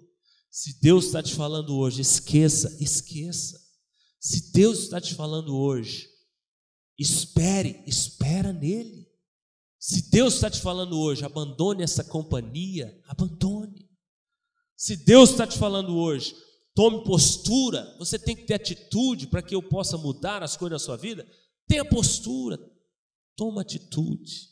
[0.50, 3.60] Se Deus está te falando hoje, esqueça, esqueça.
[4.18, 6.08] Se Deus está te falando hoje,
[6.98, 9.05] espere, espera nele.
[9.86, 13.88] Se Deus está te falando hoje, abandone essa companhia, abandone.
[14.76, 16.34] Se Deus está te falando hoje,
[16.76, 17.96] Tome postura.
[17.98, 21.26] Você tem que ter atitude para que eu possa mudar as coisas na sua vida.
[21.66, 22.58] Tenha postura.
[23.34, 24.50] Toma atitude.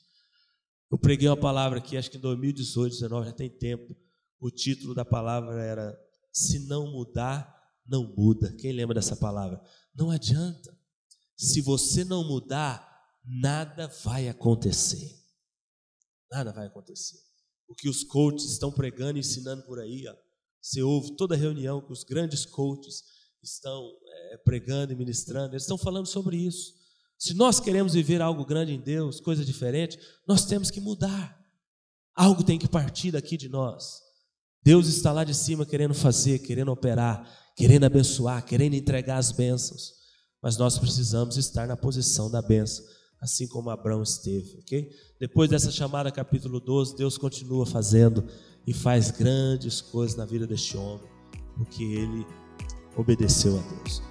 [0.90, 3.94] Eu preguei uma palavra aqui, acho que em 2018, 2019, já tem tempo.
[4.40, 5.94] O título da palavra era
[6.32, 7.54] Se não mudar,
[7.86, 8.56] não muda.
[8.56, 9.60] Quem lembra dessa palavra?
[9.94, 10.74] Não adianta.
[11.36, 12.88] Se você não mudar,
[13.22, 15.23] nada vai acontecer.
[16.30, 17.18] Nada vai acontecer.
[17.68, 20.14] O que os coaches estão pregando e ensinando por aí, ó,
[20.60, 23.02] você ouve toda reunião que os grandes coaches
[23.42, 26.72] estão é, pregando e ministrando, eles estão falando sobre isso.
[27.18, 31.38] Se nós queremos viver algo grande em Deus, coisa diferente, nós temos que mudar.
[32.14, 34.00] Algo tem que partir daqui de nós.
[34.62, 39.92] Deus está lá de cima querendo fazer, querendo operar, querendo abençoar, querendo entregar as bênçãos.
[40.42, 42.84] Mas nós precisamos estar na posição da bênção,
[43.24, 44.90] assim como Abraão esteve, ok?
[45.18, 48.22] Depois dessa chamada, capítulo 12, Deus continua fazendo
[48.66, 51.08] e faz grandes coisas na vida deste homem,
[51.56, 52.26] porque ele
[52.94, 54.02] obedeceu a Deus.